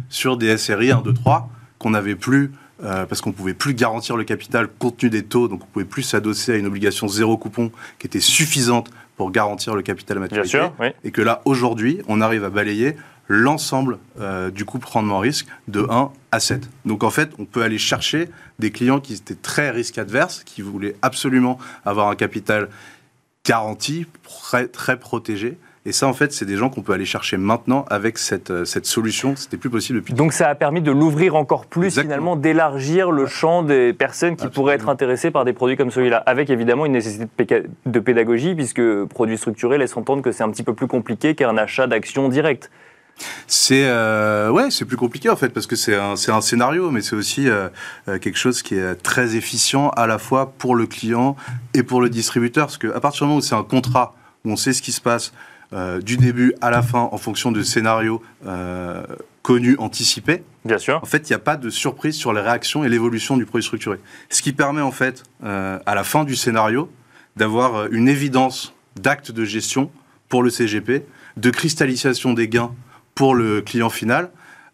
sur 0.09 0.37
des 0.37 0.57
SRI 0.57 0.91
1, 0.91 1.01
2, 1.01 1.13
3 1.13 1.49
qu'on 1.79 1.91
n'avait 1.91 2.15
plus 2.15 2.51
euh, 2.83 3.05
parce 3.05 3.21
qu'on 3.21 3.31
pouvait 3.31 3.55
plus 3.55 3.73
garantir 3.73 4.17
le 4.17 4.23
capital 4.23 4.67
compte 4.67 4.97
tenu 4.97 5.09
des 5.09 5.23
taux, 5.23 5.47
donc 5.47 5.63
on 5.63 5.65
pouvait 5.65 5.85
plus 5.85 6.03
s'adosser 6.03 6.53
à 6.53 6.55
une 6.57 6.67
obligation 6.67 7.07
zéro 7.07 7.35
coupon 7.35 7.71
qui 7.97 8.05
était 8.05 8.19
suffisante 8.19 8.91
pour 9.15 9.31
garantir 9.31 9.73
le 9.73 9.81
capital 9.81 10.21
à 10.21 10.27
Bien 10.27 10.43
sûr. 10.43 10.73
oui. 10.79 10.89
et 11.03 11.09
que 11.09 11.23
là, 11.23 11.41
aujourd'hui, 11.45 12.01
on 12.07 12.21
arrive 12.21 12.43
à 12.43 12.51
balayer 12.51 12.95
l'ensemble 13.27 13.97
euh, 14.19 14.51
du 14.51 14.63
couple 14.63 14.87
rendement-risque 14.87 15.47
de 15.67 15.85
1 15.89 16.11
à 16.31 16.39
7. 16.39 16.69
Donc 16.85 17.03
en 17.03 17.09
fait, 17.09 17.31
on 17.39 17.45
peut 17.45 17.63
aller 17.63 17.79
chercher 17.79 18.29
des 18.59 18.71
clients 18.71 18.99
qui 18.99 19.13
étaient 19.13 19.35
très 19.35 19.71
risque 19.71 19.97
adverses, 19.97 20.43
qui 20.45 20.61
voulaient 20.61 20.95
absolument 21.01 21.57
avoir 21.83 22.09
un 22.09 22.15
capital 22.15 22.69
garanti, 23.47 24.05
très, 24.23 24.67
très 24.67 24.99
protégé. 24.99 25.57
Et 25.85 25.93
ça, 25.93 26.05
en 26.05 26.11
fait, 26.11 26.33
c'est 26.33 26.43
des 26.43 26.57
gens 26.57 26.69
qu'on 26.69 26.81
peut 26.81 26.91
aller 26.91 27.05
chercher 27.05 27.37
maintenant 27.37 27.85
avec 27.89 28.17
cette, 28.17 28.51
euh, 28.51 28.65
cette 28.65 28.85
solution. 28.85 29.37
C'était 29.37 29.55
plus 29.55 29.69
possible 29.69 29.99
depuis. 29.99 30.13
Donc 30.13 30.33
ça 30.33 30.49
a 30.49 30.55
permis 30.55 30.81
de 30.81 30.91
l'ouvrir 30.91 31.35
encore 31.35 31.65
plus 31.65 31.85
Exactement. 31.85 32.09
finalement, 32.09 32.35
d'élargir 32.35 33.09
le 33.09 33.25
champ 33.25 33.63
des 33.63 33.93
personnes 33.93 34.35
qui 34.35 34.49
pourraient 34.49 34.75
être 34.75 34.89
intéressées 34.89 35.31
par 35.31 35.45
des 35.45 35.53
produits 35.53 35.77
comme 35.77 35.89
celui-là, 35.89 36.17
avec 36.25 36.49
évidemment 36.49 36.85
une 36.85 36.91
nécessité 36.91 37.63
de, 37.85 37.99
pédagogie, 38.01 38.53
puisque 38.53 38.81
produits 39.05 39.37
structurés 39.37 39.77
laisse 39.77 39.95
entendre 39.95 40.21
que 40.21 40.33
c'est 40.33 40.43
un 40.43 40.51
petit 40.51 40.63
peu 40.63 40.73
plus 40.73 40.87
compliqué 40.87 41.35
qu'un 41.35 41.55
achat 41.57 41.87
d'actions 41.87 42.27
directes. 42.27 42.69
C'est 43.47 43.85
euh, 43.85 44.49
ouais, 44.49 44.69
c'est 44.71 44.85
plus 44.85 44.97
compliqué 44.97 45.29
en 45.29 45.35
fait 45.35 45.49
parce 45.49 45.67
que 45.67 45.75
c'est 45.75 45.95
un, 45.95 46.13
un 46.13 46.41
scénario, 46.41 46.91
mais 46.91 47.01
c'est 47.01 47.15
aussi 47.15 47.49
euh, 47.49 47.69
euh, 48.07 48.19
quelque 48.19 48.37
chose 48.37 48.61
qui 48.61 48.75
est 48.75 48.95
très 48.95 49.35
efficient 49.35 49.89
à 49.89 50.07
la 50.07 50.17
fois 50.17 50.53
pour 50.57 50.75
le 50.75 50.85
client 50.85 51.35
et 51.73 51.83
pour 51.83 52.01
le 52.01 52.09
distributeur, 52.09 52.67
parce 52.67 52.77
qu'à 52.77 52.99
partir 52.99 53.21
du 53.21 53.29
moment 53.29 53.39
où 53.39 53.41
c'est 53.41 53.55
un 53.55 53.63
contrat 53.63 54.15
où 54.45 54.51
on 54.51 54.55
sait 54.55 54.73
ce 54.73 54.81
qui 54.81 54.91
se 54.91 55.01
passe 55.01 55.33
euh, 55.73 55.99
du 55.99 56.17
début 56.17 56.53
à 56.61 56.71
la 56.71 56.81
fin 56.81 57.09
en 57.11 57.17
fonction 57.17 57.51
de 57.51 57.63
scénarios 57.63 58.21
connus, 59.41 59.77
anticipés, 59.79 60.43
Bien 60.65 60.77
sûr. 60.77 60.99
en 61.01 61.05
fait, 61.05 61.29
il 61.29 61.31
n'y 61.31 61.35
a 61.35 61.39
pas 61.39 61.55
de 61.55 61.69
surprise 61.69 62.15
sur 62.15 62.33
les 62.33 62.41
réactions 62.41 62.83
et 62.83 62.89
l'évolution 62.89 63.37
du 63.37 63.45
produit 63.45 63.63
structuré. 63.63 63.97
Ce 64.29 64.41
qui 64.41 64.51
permet, 64.51 64.81
en 64.81 64.91
fait, 64.91 65.23
à 65.41 65.95
la 65.95 66.03
fin 66.03 66.25
du 66.25 66.35
scénario, 66.35 66.91
d'avoir 67.37 67.87
une 67.93 68.09
évidence 68.09 68.73
d'acte 68.97 69.31
de 69.31 69.45
gestion 69.45 69.89
pour 70.27 70.43
le 70.43 70.49
CGP, 70.49 71.05
de 71.37 71.49
cristallisation 71.49 72.33
des 72.33 72.49
gains 72.49 72.73
pour 73.17 73.33
le 73.35 73.61
client 73.61 73.89
final. 73.89 74.29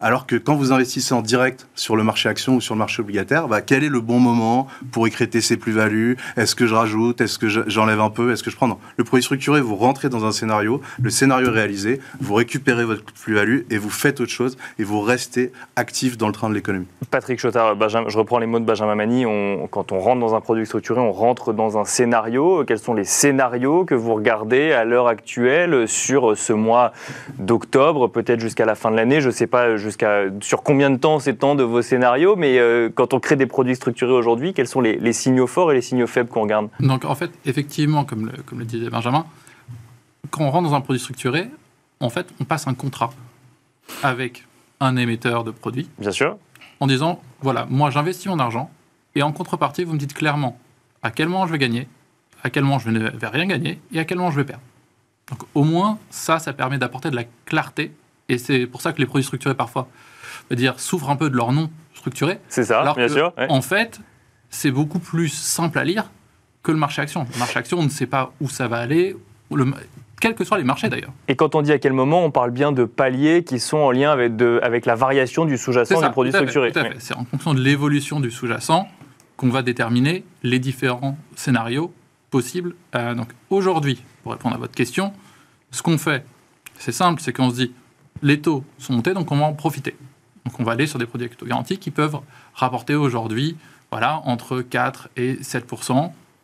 Alors 0.06 0.26
que 0.26 0.36
quand 0.36 0.54
vous 0.54 0.70
investissez 0.70 1.14
en 1.14 1.22
direct 1.22 1.66
sur 1.74 1.96
le 1.96 2.02
marché 2.04 2.28
action 2.28 2.56
ou 2.56 2.60
sur 2.60 2.74
le 2.74 2.78
marché 2.78 3.00
obligataire, 3.00 3.48
bah, 3.48 3.62
quel 3.62 3.82
est 3.82 3.88
le 3.88 4.02
bon 4.02 4.18
moment 4.18 4.66
pour 4.92 5.06
écréter 5.06 5.40
ses 5.40 5.56
plus-values? 5.56 6.18
Est-ce 6.36 6.54
que 6.54 6.66
je 6.66 6.74
rajoute? 6.74 7.22
Est-ce 7.22 7.38
que 7.38 7.48
je- 7.48 7.62
j'enlève 7.68 8.00
un 8.02 8.10
peu? 8.10 8.30
Est-ce 8.30 8.42
que 8.42 8.50
je 8.50 8.56
prends? 8.56 8.68
Non. 8.68 8.76
Le 8.98 9.04
produit 9.04 9.22
structuré, 9.24 9.62
vous 9.62 9.76
rentrez 9.76 10.10
dans 10.10 10.26
un 10.26 10.32
scénario, 10.32 10.82
le 11.00 11.08
scénario 11.08 11.46
est 11.46 11.52
réalisé, 11.52 12.00
vous 12.20 12.34
récupérez 12.34 12.84
votre 12.84 13.02
plus-value 13.02 13.60
et 13.70 13.78
vous 13.78 13.88
faites 13.88 14.20
autre 14.20 14.30
chose 14.30 14.58
et 14.78 14.84
vous 14.84 15.00
restez 15.00 15.52
actif 15.74 16.18
dans 16.18 16.26
le 16.26 16.34
train 16.34 16.50
de 16.50 16.54
l'économie. 16.54 16.86
Patrick 17.10 17.40
Chotard, 17.40 17.74
je 17.88 18.18
reprends 18.18 18.38
les 18.40 18.46
mots 18.46 18.60
de 18.60 18.66
Benjamin 18.66 18.96
Mani. 18.96 19.24
Quand 19.70 19.90
on 19.90 20.00
rentre 20.00 20.20
dans 20.20 20.34
un 20.34 20.42
produit 20.42 20.66
structuré, 20.66 21.00
on 21.00 21.12
rentre 21.12 21.54
dans 21.54 21.78
un 21.78 21.86
scénario. 21.86 22.62
Quels 22.66 22.78
sont 22.78 22.92
les 22.92 23.04
scénarios 23.04 23.86
que 23.86 23.94
vous 23.94 24.12
regardez 24.12 24.72
à 24.72 24.84
l'heure 24.84 25.08
actuelle 25.08 25.88
sur 25.88 26.36
ce 26.36 26.52
mois 26.52 26.92
d'octobre, 27.38 28.08
peut-être 28.08 28.40
jusqu'à 28.40 28.66
la 28.66 28.74
fin 28.74 28.90
de 28.90 28.96
l'année? 28.96 29.22
Je 29.22 29.28
ne 29.28 29.32
sais 29.32 29.46
pas 29.46 29.78
jusqu'à 29.94 30.24
sur 30.40 30.62
combien 30.62 30.90
de 30.90 30.96
temps 30.96 31.20
s'étendent 31.20 31.60
vos 31.60 31.82
scénarios, 31.82 32.34
mais 32.36 32.58
euh, 32.58 32.90
quand 32.92 33.14
on 33.14 33.20
crée 33.20 33.36
des 33.36 33.46
produits 33.46 33.76
structurés 33.76 34.12
aujourd'hui, 34.12 34.52
quels 34.52 34.66
sont 34.66 34.80
les, 34.80 34.96
les 34.96 35.12
signaux 35.12 35.46
forts 35.46 35.70
et 35.70 35.74
les 35.74 35.82
signaux 35.82 36.08
faibles 36.08 36.28
qu'on 36.28 36.42
regarde? 36.42 36.68
Donc 36.80 37.04
en 37.04 37.14
fait, 37.14 37.30
effectivement, 37.44 38.04
comme 38.04 38.26
le, 38.26 38.42
comme 38.42 38.58
le 38.58 38.64
disait 38.64 38.90
Benjamin, 38.90 39.24
quand 40.30 40.44
on 40.44 40.50
rentre 40.50 40.68
dans 40.68 40.74
un 40.74 40.80
produit 40.80 41.00
structuré, 41.00 41.48
en 42.00 42.10
fait, 42.10 42.26
on 42.40 42.44
passe 42.44 42.66
un 42.66 42.74
contrat 42.74 43.10
avec 44.02 44.44
un 44.80 44.96
émetteur 44.96 45.44
de 45.44 45.52
produits 45.52 45.88
Bien 45.98 46.10
sûr. 46.10 46.36
en 46.80 46.86
disant, 46.88 47.20
voilà, 47.40 47.66
moi 47.70 47.90
j'investis 47.90 48.26
mon 48.26 48.40
argent 48.40 48.70
et 49.14 49.22
en 49.22 49.30
contrepartie, 49.30 49.84
vous 49.84 49.92
me 49.92 49.98
dites 49.98 50.14
clairement 50.14 50.58
à 51.02 51.10
quel 51.10 51.28
moment 51.28 51.46
je 51.46 51.52
vais 51.52 51.58
gagner, 51.58 51.86
à 52.42 52.50
quel 52.50 52.64
moment 52.64 52.80
je 52.80 52.90
ne 52.90 53.10
vais 53.10 53.28
rien 53.28 53.46
gagner 53.46 53.78
et 53.92 54.00
à 54.00 54.04
quel 54.04 54.18
moment 54.18 54.32
je 54.32 54.36
vais 54.36 54.44
perdre. 54.44 54.62
Donc 55.30 55.40
au 55.54 55.62
moins, 55.62 55.98
ça, 56.10 56.38
ça 56.40 56.52
permet 56.52 56.78
d'apporter 56.78 57.10
de 57.10 57.16
la 57.16 57.24
clarté 57.46 57.92
et 58.28 58.38
c'est 58.38 58.66
pour 58.66 58.80
ça 58.80 58.92
que 58.92 58.98
les 59.00 59.06
produits 59.06 59.24
structurés 59.24 59.54
parfois, 59.54 59.88
dire, 60.50 60.78
souffrent 60.80 61.10
un 61.10 61.16
peu 61.16 61.30
de 61.30 61.36
leur 61.36 61.52
nom 61.52 61.70
structuré. 61.94 62.38
C'est 62.48 62.64
ça, 62.64 62.80
Alors 62.80 62.96
bien 62.96 63.06
que, 63.06 63.12
sûr. 63.12 63.32
ouais. 63.38 63.46
en 63.48 63.62
fait, 63.62 64.00
c'est 64.50 64.70
beaucoup 64.70 64.98
plus 64.98 65.28
simple 65.28 65.78
à 65.78 65.84
lire 65.84 66.10
que 66.62 66.70
le 66.72 66.78
marché 66.78 67.02
action. 67.02 67.26
Le 67.32 67.38
marché 67.38 67.58
action, 67.58 67.78
on 67.78 67.84
ne 67.84 67.88
sait 67.88 68.06
pas 68.06 68.32
où 68.40 68.48
ça 68.48 68.68
va 68.68 68.78
aller, 68.78 69.16
le- 69.52 69.66
quels 70.20 70.34
que 70.34 70.44
soient 70.44 70.58
les 70.58 70.64
marchés 70.64 70.88
d'ailleurs. 70.88 71.12
Et 71.28 71.36
quand 71.36 71.54
on 71.54 71.62
dit 71.62 71.72
à 71.72 71.78
quel 71.78 71.92
moment, 71.92 72.24
on 72.24 72.30
parle 72.30 72.50
bien 72.50 72.72
de 72.72 72.84
paliers 72.84 73.44
qui 73.44 73.58
sont 73.58 73.76
en 73.78 73.90
lien 73.90 74.10
avec, 74.10 74.36
de- 74.36 74.60
avec 74.62 74.86
la 74.86 74.94
variation 74.94 75.44
du 75.44 75.58
sous-jacent 75.58 76.00
du 76.00 76.10
produit 76.10 76.32
tout 76.32 76.36
à 76.38 76.40
fait, 76.40 76.46
structuré. 76.48 76.72
tout 76.72 76.78
à 76.78 76.84
fait. 76.84 76.96
C'est 77.00 77.14
en 77.16 77.24
fonction 77.24 77.52
de 77.54 77.60
l'évolution 77.60 78.20
du 78.20 78.30
sous-jacent 78.30 78.88
qu'on 79.36 79.48
va 79.50 79.62
déterminer 79.62 80.24
les 80.42 80.58
différents 80.58 81.18
scénarios 81.36 81.92
possibles. 82.30 82.74
Euh, 82.94 83.14
donc 83.14 83.28
aujourd'hui, 83.50 84.02
pour 84.22 84.32
répondre 84.32 84.54
à 84.54 84.58
votre 84.58 84.74
question, 84.74 85.12
ce 85.70 85.82
qu'on 85.82 85.98
fait, 85.98 86.24
c'est 86.78 86.92
simple, 86.92 87.20
c'est 87.20 87.32
qu'on 87.32 87.50
se 87.50 87.56
dit 87.56 87.72
les 88.22 88.40
taux 88.40 88.64
sont 88.78 88.94
montés, 88.94 89.14
donc 89.14 89.30
on 89.32 89.36
va 89.36 89.46
en 89.46 89.52
profiter. 89.52 89.96
Donc 90.44 90.58
on 90.60 90.64
va 90.64 90.72
aller 90.72 90.86
sur 90.86 90.98
des 90.98 91.06
produits 91.06 91.26
avec 91.26 91.38
taux 91.38 91.46
garantis 91.46 91.78
qui 91.78 91.90
peuvent 91.90 92.18
rapporter 92.54 92.94
aujourd'hui 92.94 93.56
voilà, 93.90 94.20
entre 94.24 94.60
4 94.60 95.08
et 95.16 95.42
7 95.42 95.66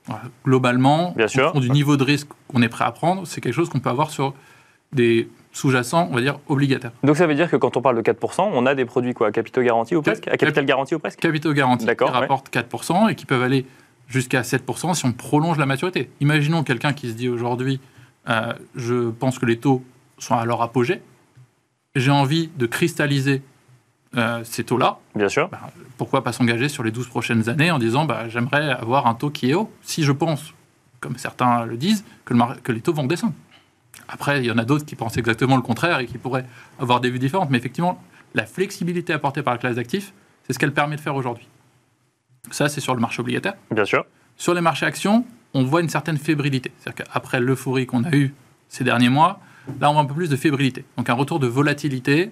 Voilà, 0.07 0.23
Globalement, 0.45 1.13
Bien 1.17 1.27
en 1.27 1.29
sûr. 1.29 1.61
du 1.61 1.71
niveau 1.71 1.97
de 1.97 2.05
risque 2.05 2.29
qu'on 2.49 2.63
est 2.63 2.69
prêt 2.69 2.85
à 2.85 2.93
prendre, 2.93 3.27
c'est 3.27 3.41
quelque 3.41 3.55
chose 3.55 3.69
qu'on 3.69 3.81
peut 3.81 3.91
avoir 3.91 4.11
sur 4.11 4.35
des 4.93 5.29
sous-jacents, 5.53 6.09
on 6.11 6.15
va 6.15 6.21
dire, 6.21 6.39
obligataires. 6.49 6.93
Donc 7.03 7.17
ça 7.17 7.27
veut 7.27 7.35
dire 7.35 7.51
que 7.51 7.57
quand 7.57 7.77
on 7.77 7.83
parle 7.83 8.01
de 8.01 8.03
4%, 8.03 8.51
on 8.53 8.67
a 8.67 8.75
des 8.75 8.85
produits 8.85 9.15
quoi, 9.15 9.29
à 9.29 9.33
capitaux 9.33 9.63
garantis 9.63 9.97
ou 9.97 10.03
presque? 10.03 10.29
À 10.29 10.37
capital 10.37 10.65
garanti 10.65 10.95
ou 10.95 10.99
presque? 10.99 11.19
Capitaux 11.19 11.53
garantis 11.53 11.87
qui 11.87 12.05
ouais. 12.05 12.11
rapportent 12.11 12.53
4% 12.55 13.11
et 13.11 13.15
qui 13.15 13.27
peuvent 13.27 13.43
aller 13.43 13.67
jusqu'à 14.09 14.43
7% 14.43 14.95
si 14.95 15.07
on 15.07 15.13
prolonge 15.13 15.59
la 15.59 15.67
maturité. 15.67 16.11
Imaginons 16.21 16.63
quelqu'un 16.63 16.93
qui 16.93 17.09
se 17.09 17.15
dit 17.15 17.29
aujourd'hui, 17.29 17.81
euh, 18.29 18.53
je 18.77 19.11
pense 19.11 19.39
que 19.39 19.47
les 19.47 19.59
taux 19.59 19.83
sont 20.19 20.35
à 20.37 20.45
leur 20.45 20.63
apogée, 20.63 21.01
j'ai 21.95 22.11
envie 22.11 22.49
de 22.57 22.67
cristalliser 22.67 23.43
euh, 24.17 24.43
ces 24.45 24.65
taux-là, 24.65 24.99
Bien 25.15 25.29
sûr. 25.29 25.49
bah, 25.49 25.61
pourquoi 25.97 26.25
pas 26.25 26.33
s'engager 26.33 26.69
sur 26.69 26.83
les 26.83 26.91
12 26.91 27.07
prochaines 27.09 27.49
années 27.49 27.71
en 27.71 27.79
disant 27.79 28.05
bah, 28.05 28.29
j'aimerais 28.29 28.71
avoir 28.71 29.07
un 29.07 29.15
taux 29.15 29.31
qui 29.31 29.51
est 29.51 29.55
haut, 29.55 29.71
si 29.83 30.03
je 30.03 30.13
pense, 30.13 30.53
comme 31.01 31.17
certains 31.17 31.65
le 31.65 31.77
disent, 31.77 32.05
que, 32.25 32.35
le 32.35 32.41
que 32.63 32.73
les 32.73 32.81
taux 32.81 32.93
vont 32.93 33.07
descendre. 33.07 33.35
Après, 34.09 34.41
il 34.41 34.47
y 34.47 34.51
en 34.51 34.59
a 34.59 34.65
d'autres 34.65 34.85
qui 34.85 34.97
pensent 34.97 35.17
exactement 35.17 35.57
le 35.57 35.63
contraire 35.63 36.01
et 36.01 36.07
qui 36.07 36.19
pourraient 36.19 36.47
avoir 36.81 37.01
des 37.01 37.11
vues 37.11 37.19
différentes, 37.21 37.51
mais 37.51 37.59
effectivement, 37.59 38.03
la 38.35 38.47
flexibilité 38.47 39.13
apportée 39.13 39.43
par 39.43 39.55
la 39.55 39.59
classe 39.59 39.77
d'actifs, 39.77 40.13
c'est 40.47 40.53
ce 40.53 40.59
qu'elle 40.59 40.73
permet 40.75 40.97
de 40.97 41.01
faire 41.01 41.15
aujourd'hui. 41.15 41.47
Ça, 42.51 42.69
c'est 42.69 42.81
sur 42.81 42.95
le 42.95 43.01
marché 43.01 43.21
obligataire. 43.21 43.55
Bien 43.71 43.85
sûr. 43.85 44.05
Sur 44.37 44.55
les 44.55 44.61
marchés 44.61 44.87
actions, 44.87 45.25
on 45.55 45.63
voit 45.65 45.81
une 45.81 45.89
certaine 45.89 46.17
fébrilité. 46.17 46.73
C'est-à-dire 46.79 47.05
qu'après 47.05 47.39
l'euphorie 47.41 47.87
qu'on 47.87 48.03
a 48.05 48.11
eue 48.13 48.35
ces 48.69 48.83
derniers 48.83 49.09
mois, 49.11 49.41
là, 49.81 49.91
on 49.91 49.95
voit 49.95 50.03
un 50.03 50.07
peu 50.07 50.15
plus 50.15 50.29
de 50.31 50.37
fébrilité. 50.37 50.85
Donc 50.97 51.09
un 51.11 51.15
retour 51.15 51.39
de 51.41 51.47
volatilité 51.47 52.31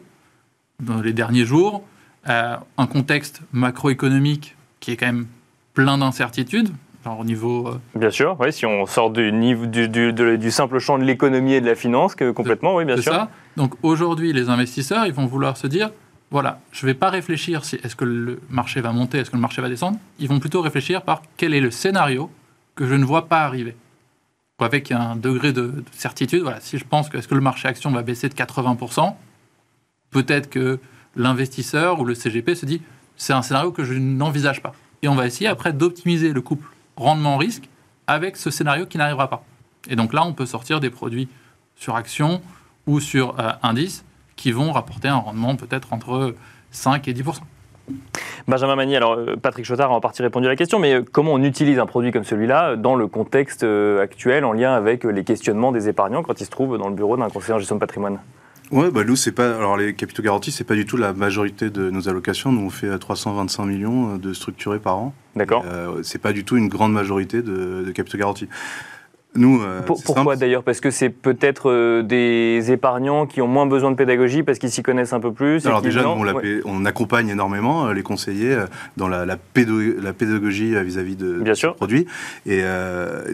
dans 0.80 1.00
les 1.00 1.12
derniers 1.12 1.44
jours, 1.44 1.82
euh, 2.28 2.56
un 2.76 2.86
contexte 2.86 3.40
macroéconomique 3.52 4.56
qui 4.80 4.92
est 4.92 4.96
quand 4.96 5.06
même 5.06 5.26
plein 5.74 5.98
d'incertitudes, 5.98 6.70
genre 7.04 7.20
au 7.20 7.24
niveau... 7.24 7.68
euh, 7.68 7.78
Bien 7.98 8.10
sûr, 8.10 8.36
oui, 8.40 8.52
si 8.52 8.66
on 8.66 8.86
sort 8.86 9.10
du, 9.10 9.32
niveau, 9.32 9.66
du, 9.66 9.88
du- 9.88 10.12
de- 10.12 10.36
du 10.36 10.50
simple 10.50 10.78
champ 10.78 10.98
de 10.98 11.04
l'économie 11.04 11.54
et 11.54 11.60
de 11.60 11.66
la 11.66 11.74
finance, 11.74 12.14
que, 12.14 12.30
complètement, 12.30 12.74
oui, 12.76 12.84
bien 12.84 12.96
c'est 12.96 13.02
sûr. 13.02 13.12
ça. 13.12 13.30
Donc 13.56 13.74
aujourd'hui, 13.82 14.32
les 14.32 14.48
investisseurs, 14.50 15.06
ils 15.06 15.12
vont 15.12 15.26
vouloir 15.26 15.56
se 15.56 15.66
dire, 15.66 15.90
voilà, 16.30 16.60
je 16.72 16.84
ne 16.84 16.90
vais 16.92 16.94
pas 16.94 17.10
réfléchir 17.10 17.64
si 17.64 17.76
est-ce 17.76 17.96
que 17.96 18.04
le 18.04 18.40
marché 18.50 18.80
va 18.80 18.92
monter, 18.92 19.18
est-ce 19.18 19.30
que 19.30 19.36
le 19.36 19.42
marché 19.42 19.62
va 19.62 19.68
descendre. 19.68 19.98
Ils 20.18 20.28
vont 20.28 20.38
plutôt 20.40 20.60
réfléchir 20.60 21.02
par 21.02 21.22
quel 21.36 21.54
est 21.54 21.60
le 21.60 21.70
scénario 21.70 22.30
que 22.74 22.86
je 22.86 22.94
ne 22.94 23.04
vois 23.04 23.26
pas 23.28 23.40
arriver. 23.44 23.74
Avec 24.61 24.90
un 24.90 25.14
degré 25.14 25.53
de, 25.53 25.62
de 25.62 25.85
certitude, 25.92 26.42
voilà, 26.42 26.61
si 26.61 26.79
je 26.79 26.85
pense 26.85 27.09
que 27.09 27.16
est-ce 27.16 27.29
que 27.29 27.35
le 27.35 27.40
marché 27.40 27.68
action 27.68 27.90
va 27.90 28.03
baisser 28.03 28.29
de 28.29 28.35
80%, 28.35 29.14
peut-être 30.11 30.51
que 30.51 30.81
l'investisseur 31.14 32.01
ou 32.01 32.05
le 32.05 32.14
CGP 32.14 32.55
se 32.55 32.66
dit, 32.66 32.83
c'est 33.16 33.33
un 33.33 33.42
scénario 33.42 33.73
que 33.73 33.85
je 33.85 33.94
n'envisage 33.94 34.62
pas. 34.62 34.73
Et 35.03 35.09
on 35.09 35.14
va 35.14 35.27
essayer 35.27 35.49
après 35.49 35.73
d'optimiser 35.73 36.33
le 36.33 36.40
couple 36.40 36.68
rendement-risque 36.97 37.68
avec 38.07 38.37
ce 38.37 38.51
scénario 38.51 38.87
qui 38.87 38.99
n'arrivera 38.99 39.29
pas. 39.29 39.44
Et 39.88 39.97
donc 39.97 40.12
là, 40.12 40.25
on 40.25 40.33
peut 40.33 40.47
sortir 40.47 40.81
des 40.81 40.90
produits 40.90 41.29
sur 41.77 41.94
action 41.94 42.40
ou 42.87 43.01
sur 43.01 43.38
euh, 43.38 43.53
indice 43.62 44.05
qui 44.37 44.53
vont 44.53 44.73
rapporter 44.73 45.09
un 45.09 45.16
rendement 45.16 45.57
peut-être 45.57 45.92
entre 45.92 46.35
5 46.71 47.07
et 47.09 47.12
10 47.12 47.23
Benjamin 48.46 48.77
Magny, 48.77 48.96
alors 48.96 49.12
euh, 49.12 49.37
Patrick 49.37 49.66
Chotard 49.66 49.92
a 49.92 49.94
en 49.94 50.01
partie 50.01 50.22
répondu 50.22 50.46
à 50.46 50.48
la 50.48 50.57
question, 50.57 50.79
mais 50.79 50.94
euh, 50.94 51.03
comment 51.11 51.35
on 51.35 51.42
utilise 51.42 51.79
un 51.79 51.87
produit 51.87 52.12
comme 52.12 52.24
celui-là 52.24 52.77
dans 52.77 52.96
le 52.96 53.07
contexte 53.07 53.62
euh, 53.62 54.01
actuel 54.01 54.44
en 54.44 54.53
lien 54.53 54.72
avec 54.72 55.05
euh, 55.05 55.11
les 55.11 55.24
questionnements 55.24 55.72
des 55.72 55.88
épargnants 55.88 56.22
quand 56.22 56.40
ils 56.40 56.44
se 56.44 56.51
trouvent 56.51 56.79
dans 56.79 56.88
le 56.88 56.94
bureau 56.94 57.16
d'un 57.16 57.29
conseiller 57.29 57.55
en 57.55 57.59
gestion 57.59 57.77
de 57.77 57.81
patrimoine? 57.81 58.18
Ouais, 58.70 58.90
bah 58.90 59.03
nous, 59.05 59.16
c'est 59.16 59.33
pas. 59.33 59.57
Alors, 59.57 59.77
les 59.79 59.94
capitaux 59.94 60.22
garantis, 60.22 60.53
c'est 60.53 60.64
pas 60.64 60.74
du 60.74 60.85
tout 60.85 60.98
la 60.98 61.14
majorité 61.14 61.70
de 61.70 61.88
nos 61.88 62.09
allocations. 62.09 62.53
Nous, 62.53 62.61
on 62.61 62.70
fait 62.70 62.98
325 62.98 63.64
millions 63.64 64.16
de 64.16 64.33
structurés 64.35 64.79
par 64.79 64.96
an. 64.96 65.14
D'accord. 65.37 65.64
Euh, 65.66 66.03
c'est 66.03 66.20
pas 66.20 66.33
du 66.33 66.44
tout 66.44 66.57
une 66.57 66.68
grande 66.68 66.92
majorité 66.92 67.40
de, 67.40 67.85
de 67.87 67.90
capitaux 67.92 68.18
garantis. 68.18 68.48
Nous, 69.34 69.60
euh, 69.62 69.82
pourquoi 69.82 70.36
d'ailleurs? 70.36 70.62
Parce 70.62 70.80
que 70.80 70.90
c'est 70.90 71.10
peut-être 71.10 71.70
euh, 71.70 72.02
des 72.02 72.72
épargnants 72.72 73.26
qui 73.26 73.40
ont 73.42 73.46
moins 73.46 73.66
besoin 73.66 73.90
de 73.90 73.96
pédagogie 73.96 74.42
parce 74.42 74.58
qu'ils 74.58 74.70
s'y 74.70 74.82
connaissent 74.82 75.12
un 75.12 75.20
peu 75.20 75.32
plus. 75.32 75.64
Alors 75.66 75.82
déjà, 75.82 76.02
nous, 76.02 76.08
on, 76.08 76.22
Ouais. 76.22 76.86
accompagne 76.86 77.28
énormément 77.28 77.86
euh, 77.88 77.92
les 77.92 78.02
conseillers 78.02 78.56
dans 78.96 79.06
la, 79.06 79.26
la, 79.26 79.36
pédo- 79.36 80.00
la 80.00 80.12
pédagogie 80.12 80.74
vis-à-vis 80.82 81.16
de, 81.16 81.34
Bien 81.40 81.54
sûr. 81.54 81.74
produits. 81.76 82.06
Et 82.46 82.62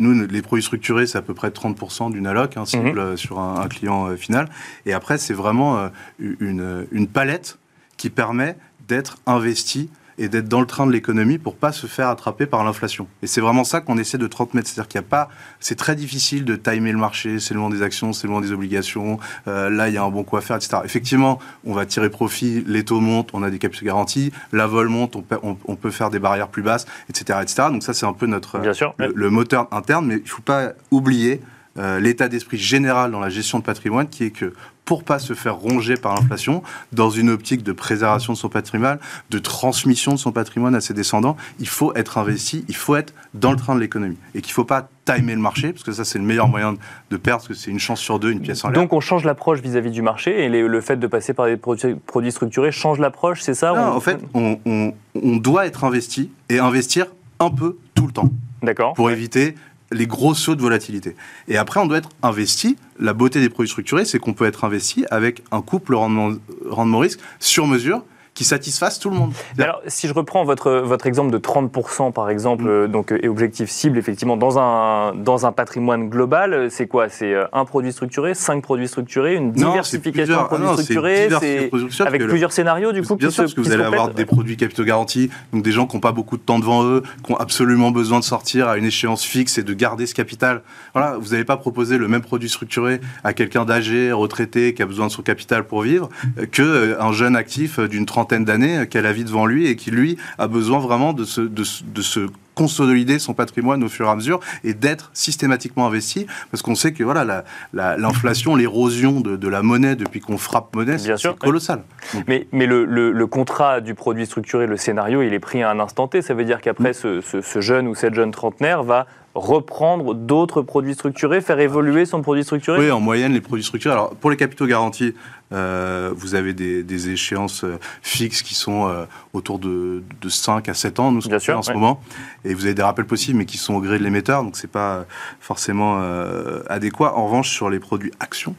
nous, 0.00 0.26
les 0.26 0.42
produits 0.42 0.64
structurés, 0.64 1.07
c'est 1.07 1.18
à 1.18 1.22
peu 1.22 1.33
près 1.35 1.48
30% 1.50 2.11
d'une 2.12 2.26
alloc 2.26 2.57
hein, 2.57 2.66
cible 2.66 3.00
Mhm. 3.00 3.16
sur 3.16 3.38
un, 3.38 3.61
un 3.61 3.68
client 3.68 4.16
final. 4.16 4.48
Et 4.87 4.92
après, 4.92 5.16
c'est 5.16 5.35
vraiment 5.35 5.88
une, 6.18 6.87
une 6.90 7.07
palette 7.07 7.59
qui 7.96 8.11
permet 8.11 8.57
d'être 8.88 9.16
investi 9.26 9.88
et 10.18 10.29
d'être 10.29 10.48
dans 10.48 10.61
le 10.61 10.66
train 10.66 10.87
de 10.87 10.92
l'économie 10.92 11.38
pour 11.38 11.57
pas 11.57 11.72
se 11.72 11.87
faire 11.87 12.09
attraper 12.09 12.46
par 12.46 12.62
l'inflation. 12.64 13.07
Et 13.22 13.27
c'est 13.27 13.40
vraiment 13.40 13.64
ça 13.64 13.81
qu'on 13.81 13.98
essaie 13.98 14.18
de 14.18 14.27
transmettre. 14.27 14.68
C'est-à-dire 14.68 14.88
qu'il 14.88 15.00
n'y 15.00 15.07
a 15.07 15.09
pas, 15.09 15.29
c'est 15.61 15.74
très 15.77 15.96
difficile 15.96 16.44
de 16.44 16.57
timer 16.57 16.92
le 16.92 16.98
marché, 16.98 17.40
c'est 17.40 17.55
le 17.55 17.61
moment 17.61 17.70
des 17.74 17.83
actions, 17.83 18.12
c'est 18.12 18.27
le 18.27 18.33
moment 18.33 18.40
des 18.44 18.53
obligations, 18.53 19.18
euh, 19.48 19.70
là 19.70 19.88
il 19.88 19.94
y 19.94 19.98
a 19.98 20.03
un 20.05 20.11
bon 20.11 20.22
coup 20.24 20.37
à 20.37 20.40
faire, 20.40 20.57
etc. 20.57 20.79
Effectivement, 20.85 21.38
on 21.64 21.72
va 21.74 21.87
tirer 21.87 22.11
profit, 22.11 22.62
les 22.66 22.85
taux 22.85 23.00
montent, 23.00 23.31
on 23.33 23.42
a 23.42 23.50
des 23.50 23.59
capitaux 23.59 23.85
garantis, 23.87 24.33
la 24.53 24.66
vol 24.66 24.88
monte, 24.88 25.16
on 25.16 25.22
peut, 25.22 25.38
on- 25.42 25.57
on 25.66 25.77
peut 25.77 25.90
faire 25.90 26.11
des 26.11 26.18
barrières 26.18 26.48
plus 26.48 26.62
basses, 26.62 26.87
etc. 27.09 27.38
etc. 27.42 27.68
Donc 27.70 27.83
ça 27.83 27.92
c'est 27.94 28.07
un 28.07 28.12
peu 28.12 28.27
notre, 28.27 28.59
Bien 28.61 28.72
sûr. 28.72 28.94
le, 28.98 29.12
le 29.14 29.31
moteur 29.31 29.68
interne, 29.72 30.07
mais 30.07 30.16
il 30.16 30.22
ne 30.22 30.29
faut 30.29 30.42
pas 30.42 30.72
oublier 30.90 31.40
euh, 31.79 31.99
l'état 32.01 32.29
d'esprit 32.29 32.59
général 32.59 33.11
dans 33.11 33.21
la 33.21 33.29
gestion 33.31 33.59
de 33.59 33.65
patrimoine 33.65 34.09
qui 34.09 34.25
est 34.25 34.31
que 34.31 34.53
pour 34.85 35.03
pas 35.03 35.19
se 35.19 35.33
faire 35.33 35.57
ronger 35.57 35.95
par 35.97 36.15
l'inflation, 36.15 36.63
dans 36.93 37.09
une 37.09 37.31
optique 37.31 37.63
de 37.63 37.73
préservation 37.73 38.35
de 38.35 38.39
son 38.39 38.51
patrimoine, 38.51 38.99
de 39.31 39.39
transmission 39.39 40.13
de 40.13 40.19
son 40.19 40.31
patrimoine 40.31 40.75
à 40.75 40.83
ses 40.83 40.93
descendants, 40.93 41.39
il 41.59 41.69
faut 41.69 41.95
être 41.95 42.19
investi, 42.19 42.67
il 42.69 42.77
faut 42.77 42.95
être 42.95 43.15
dans 43.33 43.51
le 43.51 43.57
train 43.57 43.75
de 43.75 43.81
l'économie. 43.81 44.19
Et 44.35 44.43
qu'il 44.43 44.51
ne 44.51 44.55
faut 44.55 44.65
pas 44.67 44.89
timer 45.07 45.33
le 45.35 45.41
marché, 45.41 45.73
parce 45.73 45.85
que 45.85 45.93
ça 45.93 46.05
c'est 46.05 46.19
le 46.19 46.25
meilleur 46.25 46.49
moyen 46.49 46.75
de 47.11 47.17
perdre, 47.17 47.41
parce 47.41 47.49
que 47.49 47.55
c'est 47.55 47.71
une 47.71 47.79
chance 47.79 47.99
sur 47.99 48.19
deux, 48.19 48.31
une 48.31 48.41
pièce 48.41 48.63
en 48.63 48.69
l'air. 48.69 48.79
Donc 48.79 48.93
on 48.93 49.01
change 49.01 49.25
l'approche 49.25 49.61
vis-à-vis 49.63 49.91
du 49.91 50.03
marché 50.03 50.45
et 50.45 50.51
les- 50.51 50.69
le 50.69 50.81
fait 50.83 50.97
de 50.97 51.07
passer 51.07 51.33
par 51.33 51.47
des 51.47 51.57
produits, 51.57 51.95
produits 51.95 52.33
structurés 52.33 52.71
change 52.71 52.99
l'approche, 52.99 53.41
c'est 53.41 53.55
ça 53.55 53.73
Non, 53.73 53.81
On- 53.93 53.97
en 53.97 54.01
fait, 54.01 54.19
on, 54.35 54.59
on- 54.67 54.93
on 55.15 55.37
doit 55.39 55.65
être 55.67 55.85
investi 55.85 56.31
et 56.51 56.59
investir 56.59 57.07
un 57.41 57.49
peu 57.51 57.79
tout 57.95 58.07
le 58.07 58.13
temps. 58.13 58.29
D'accord. 58.63 58.95
pour 58.95 59.11
éviter 59.11 59.55
les 59.94 60.07
gros 60.07 60.35
sauts 60.35 60.54
de 60.54 60.61
volatilité. 60.61 61.16
Et 61.48 61.57
après, 61.57 61.80
on 61.80 61.87
doit 61.87 61.98
être 61.98 62.11
investi. 62.22 62.76
La 62.98 63.12
beauté 63.12 63.40
des 63.40 63.48
produits 63.48 63.70
structurés, 63.70 64.04
c'est 64.04 64.18
qu'on 64.18 64.35
peut 64.35 64.44
être 64.44 64.64
investi 64.64 65.04
avec 65.11 65.42
un 65.50 65.62
couple 65.62 65.94
rendement, 65.94 66.37
rendement 66.68 66.98
risque 66.98 67.20
sur 67.40 67.66
mesure 67.66 68.04
qui 68.35 68.44
satisfasse 68.44 68.99
tout 68.99 69.11
le 69.11 69.16
monde. 69.16 69.33
Alors, 69.59 69.81
si 69.87 70.09
je 70.09 70.12
reprends 70.12 70.44
votre, 70.44 70.73
votre 70.73 71.07
exemple 71.07 71.31
de 71.31 71.38
30%, 71.38 72.12
par 72.12 72.31
exemple, 72.31 72.64
Mm. 72.64 72.88
donc, 72.88 73.12
euh, 73.12 73.18
et 73.23 73.29
objectif 73.29 73.70
cible, 73.70 73.99
effectivement, 73.99 74.37
dans 74.37 74.59
un, 74.59 75.14
dans 75.14 75.47
un 75.47 75.53
patrimoine 75.53 76.09
global, 76.09 76.53
euh, 76.53 76.68
c'est 76.70 76.87
quoi? 76.87 77.09
C'est 77.09 77.33
euh, 77.33 77.44
un 77.53 77.64
produit 77.64 77.92
structuré, 77.92 78.35
cinq 78.35 78.62
produits 78.62 78.88
structurés, 78.88 79.35
une 79.35 79.53
diversification 79.53 80.42
de 80.42 80.47
produits 80.47 80.66
ah 80.66 80.70
non, 80.70 80.75
structurés 80.75 81.29
c'est 81.40 81.68
produits 81.68 81.92
structurés, 81.92 82.09
avec 82.09 82.20
que 82.23 82.27
plusieurs 82.27 82.53
scénarios, 82.53 82.92
du 82.92 83.03
coup, 83.03 83.16
Bien 83.16 83.29
qui 83.29 83.35
sûr, 83.35 83.42
se 83.49 83.55
parce 83.55 83.55
que 83.55 83.61
vous 83.61 83.73
allez 83.73 83.85
avoir 83.85 84.11
des 84.11 84.25
produits 84.25 84.57
capitaux 84.57 84.85
garantis, 84.85 85.31
donc 85.53 85.62
des 85.62 85.73
gens 85.73 85.87
qui 85.87 85.97
n'ont 85.97 86.01
pas 86.01 86.12
beaucoup 86.12 86.37
de 86.37 86.42
temps 86.42 86.59
devant 86.59 86.85
eux, 86.85 87.03
qui 87.25 87.33
ont 87.33 87.37
absolument 87.37 87.90
besoin 87.90 88.18
de 88.18 88.25
sortir 88.25 88.68
à 88.68 88.77
une 88.77 88.85
échéance 88.85 89.25
fixe 89.25 89.59
et 89.59 89.62
de 89.62 89.75
garder 89.75 90.07
ce 90.07 90.14
capital. 90.14 90.62
Voilà, 90.94 91.16
vous 91.18 91.31
n'allez 91.31 91.44
pas 91.44 91.57
proposer 91.57 91.99
le 91.99 92.09
même 92.09 92.23
produit 92.23 92.49
structuré 92.49 93.01
à 93.23 93.33
quelqu'un 93.33 93.64
d'âgé, 93.64 94.12
retraité, 94.12 94.75
qui 94.75 94.83
a 94.83 94.87
besoin 94.87 95.07
de 95.07 95.12
son 95.12 95.23
capital 95.23 95.64
pour 95.64 95.83
vivre, 95.83 96.09
euh, 96.38 96.47
que 96.51 96.62
euh, 96.62 97.01
un 97.01 97.12
jeune 97.12 97.37
actif 97.37 97.79
d'une 97.79 98.07
trentaine 98.07 98.24
d'années 98.45 98.79
euh, 98.79 98.85
qui 98.85 98.99
a 98.99 99.03
la 99.03 99.13
vie 99.13 99.25
devant 99.25 99.47
lui 99.47 99.67
et 99.67 99.77
qui, 99.77 99.91
lui, 99.91 100.17
a 100.39 100.49
besoin 100.49 100.79
vraiment 100.79 101.13
de 101.13 101.25
se, 101.25 101.41
de, 101.41 101.65
de 101.95 102.03
se 102.03 102.29
consolider 102.55 103.19
son 103.19 103.35
patrimoine 103.35 103.83
au 103.83 103.89
fur 103.89 104.07
et 104.07 104.11
à 104.11 104.15
mesure 104.15 104.39
et 104.63 104.75
d'être 104.75 105.11
systématiquement 105.13 105.87
investi 105.89 106.27
parce 106.53 106.63
qu'on 106.63 106.77
sait 106.77 106.93
que 106.93 107.03
voilà 107.03 107.25
la- 107.25 107.45
la- 107.73 107.97
l'inflation, 107.97 108.55
l'érosion 108.55 109.21
de, 109.21 109.35
de 109.37 109.49
la 109.49 109.63
monnaie 109.63 109.97
depuis 109.97 110.21
qu'on 110.21 110.39
frappe 110.39 110.75
monnaie, 110.77 110.97
Bien 110.97 111.17
c'est 111.17 111.37
colossal. 111.37 111.83
Mais, 112.29 112.47
mais 112.53 112.67
le, 112.67 112.85
le- 112.85 113.11
le 113.11 113.27
contrat 113.27 113.81
du 113.81 113.95
produit 113.95 114.25
structuré, 114.27 114.69
le 114.69 114.77
scénario, 114.77 115.21
il 115.23 115.35
est 115.35 115.41
pris 115.41 115.63
à 115.65 115.71
un 115.71 115.81
instant 115.81 116.07
T. 116.07 116.23
Ça 116.23 116.35
veut 116.35 116.45
dire 116.45 116.61
qu'après, 116.61 116.93
ce, 116.93 117.21
ce- 117.21 117.41
ce 117.41 117.61
jeune 117.61 117.89
ou 117.89 117.97
cette 117.97 118.15
jeune 118.15 118.31
trentenaire 118.31 118.85
va 118.85 119.07
reprendre 119.35 120.14
d'autres 120.14 120.62
produits 120.62 120.94
structurés, 120.94 121.40
faire 121.40 121.59
évoluer 121.59 122.07
son 122.07 122.23
produit 122.23 122.44
structuré 122.44 122.79
Oui, 122.79 122.90
en 122.90 123.01
moyenne, 123.01 123.33
les 123.33 123.40
produits 123.40 123.64
structurés. 123.64 123.92
Alors, 123.92 124.14
pour 124.14 124.31
les 124.31 124.37
capitaux 124.37 124.66
garantis, 124.66 125.14
euh, 125.53 126.12
vous 126.14 126.37
avez 126.37 126.53
des, 126.53 126.83
des 126.83 127.11
échéances 127.11 127.64
euh, 127.64 127.79
fixes 128.03 128.42
qui 128.42 128.55
sont 128.55 128.88
euh, 128.88 129.05
autour 129.33 129.59
de, 129.59 130.05
de 130.20 130.29
5 130.29 130.68
à 130.68 130.75
7 130.75 131.01
ans, 131.01 131.11
nous, 131.11 131.20
ce 131.20 131.29
Bien 131.29 131.40
sûr, 131.40 131.59
en 131.59 131.62
ce 131.62 131.73
moment. 131.73 132.01
Et 132.44 132.55
vous 132.55 132.64
avez 132.64 132.75
des 132.75 132.83
rappels 132.83 133.07
possibles, 133.07 133.38
mais 133.38 133.44
qui 133.44 133.59
sont 133.59 133.75
au 133.75 133.81
gré 133.81 133.99
de 133.99 134.05
l'émetteur, 134.05 134.44
donc 134.44 134.57
c'est 134.57 134.70
pas 134.70 135.05
forcément 135.40 135.99
euh, 136.01 136.62
adéquat. 136.68 137.14
En 137.14 137.27
revanche, 137.27 137.51
sur 137.51 137.70
les 137.70 137.81
produits 137.81 138.12
actions, 138.20 138.55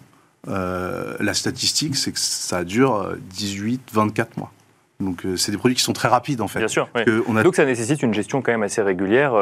la 0.47 1.33
statistique, 1.33 1.95
c'est 1.95 2.11
que 2.11 2.19
ça 2.19 2.63
dure 2.63 3.15
18-24 3.35 4.27
mois. 4.37 4.51
Donc, 4.99 5.23
c'est 5.37 5.51
des 5.51 5.57
produits 5.57 5.75
qui 5.75 5.81
sont 5.81 5.91
très 5.91 6.07
rapides, 6.07 6.39
en 6.39 6.47
fait. 6.47 6.59
Bien 6.59 6.67
sûr. 6.67 6.87
oui. 6.93 7.01
On 7.27 7.35
a 7.35 7.41
Donc 7.41 7.55
ça 7.55 7.65
nécessite 7.65 8.03
une 8.03 8.13
gestion 8.13 8.43
quand 8.43 8.51
même 8.51 8.61
assez 8.61 8.83
régulière 8.83 9.33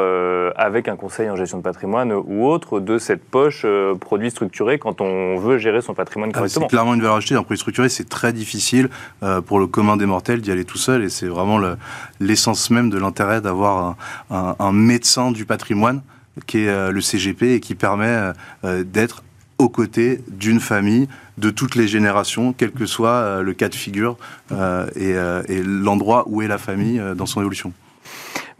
avec 0.56 0.88
un 0.88 0.96
conseil 0.96 1.28
en 1.30 1.36
gestion 1.36 1.58
de 1.58 1.62
patrimoine 1.62 2.12
ou 2.12 2.46
autre 2.46 2.80
de 2.80 2.98
cette 2.98 3.24
poche 3.24 3.62
euh, 3.64 3.94
produit 3.94 4.30
structuré 4.30 4.78
quand 4.78 5.00
on 5.00 5.36
veut 5.36 5.58
gérer 5.58 5.80
son 5.82 5.94
patrimoine 5.94 6.30
Ah, 6.34 6.38
correctement. 6.38 6.66
C'est 6.66 6.70
clairement 6.70 6.94
une 6.94 7.00
valeur 7.00 7.16
ajoutée. 7.16 7.34
Un 7.34 7.42
produit 7.42 7.58
structuré, 7.58 7.88
c'est 7.88 8.08
très 8.08 8.32
difficile 8.32 8.88
euh, 9.22 9.40
pour 9.40 9.58
le 9.58 9.66
commun 9.66 9.96
des 9.96 10.06
mortels 10.06 10.40
d'y 10.40 10.50
aller 10.52 10.64
tout 10.64 10.78
seul. 10.78 11.02
Et 11.04 11.08
c'est 11.08 11.26
vraiment 11.26 11.58
le- 11.58 11.76
l'essence 12.20 12.70
même 12.70 12.90
de 12.90 12.98
l'intérêt 12.98 13.40
d'avoir 13.40 13.96
un, 14.30 14.36
un- 14.36 14.56
un 14.58 14.72
médecin 14.72 15.30
du 15.32 15.44
patrimoine 15.44 16.02
qui 16.46 16.64
est 16.64 16.68
euh, 16.68 16.90
le 16.90 17.00
CGP 17.00 17.54
et 17.54 17.60
qui 17.60 17.74
permet 17.74 18.32
d'être 18.64 19.22
aux 19.58 19.68
côtés 19.68 20.20
d'une 20.28 20.58
famille 20.58 21.06
de 21.38 21.50
toutes 21.50 21.76
les 21.76 21.86
générations, 21.86 22.52
quel 22.52 22.72
que 22.72 22.86
soit 22.86 23.40
le 23.42 23.52
cas 23.52 23.68
de 23.68 23.74
figure 23.76 24.16
et, 24.50 25.14
l'endroit 25.64 26.24
où 26.26 26.42
est 26.42 26.48
la 26.48 26.58
famille 26.58 27.00
dans 27.16 27.26
son 27.26 27.40
évolution. 27.40 27.72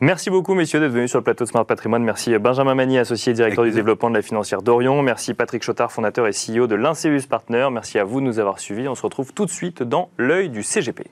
Merci 0.05 0.29
beaucoup, 0.29 0.53
messieurs, 0.53 0.81
d'être 0.81 0.93
venus 0.93 1.09
sur 1.09 1.19
le 1.19 1.25
plateau 1.25 1.45
de 1.45 1.49
Smart 1.49 1.65
Patrimoine. 1.65 2.05
Merci 2.05 2.37
Benjamin 2.37 2.75
Magny, 2.75 2.99
associé 2.99 3.33
directeur 3.33 3.61
Avec 3.61 3.71
du 3.71 3.77
plaisir. 3.77 3.85
développement 3.85 4.11
de 4.11 4.17
la 4.17 4.21
financière 4.21 4.61
d'Orion. 4.61 5.01
Merci 5.01 5.33
Patrick 5.33 5.63
Chotard, 5.63 5.91
fondateur 5.91 6.27
et 6.27 6.33
CEO 6.33 6.67
de 6.67 6.75
l'Inceus 6.75 7.27
Partner. 7.27 7.67
Merci 7.73 7.99
à 7.99 8.05
vous 8.05 8.21
de 8.21 8.27
nous 8.27 8.39
avoir 8.39 8.61
suivis. 8.61 8.87
On 8.87 8.95
se 8.95 9.01
retrouve 9.01 9.33
tout 9.33 9.47
de 9.47 9.51
suite 9.51 9.83
dans 9.83 10.11
l'œil 10.19 10.51
du 10.51 10.63
CGP. 10.63 11.07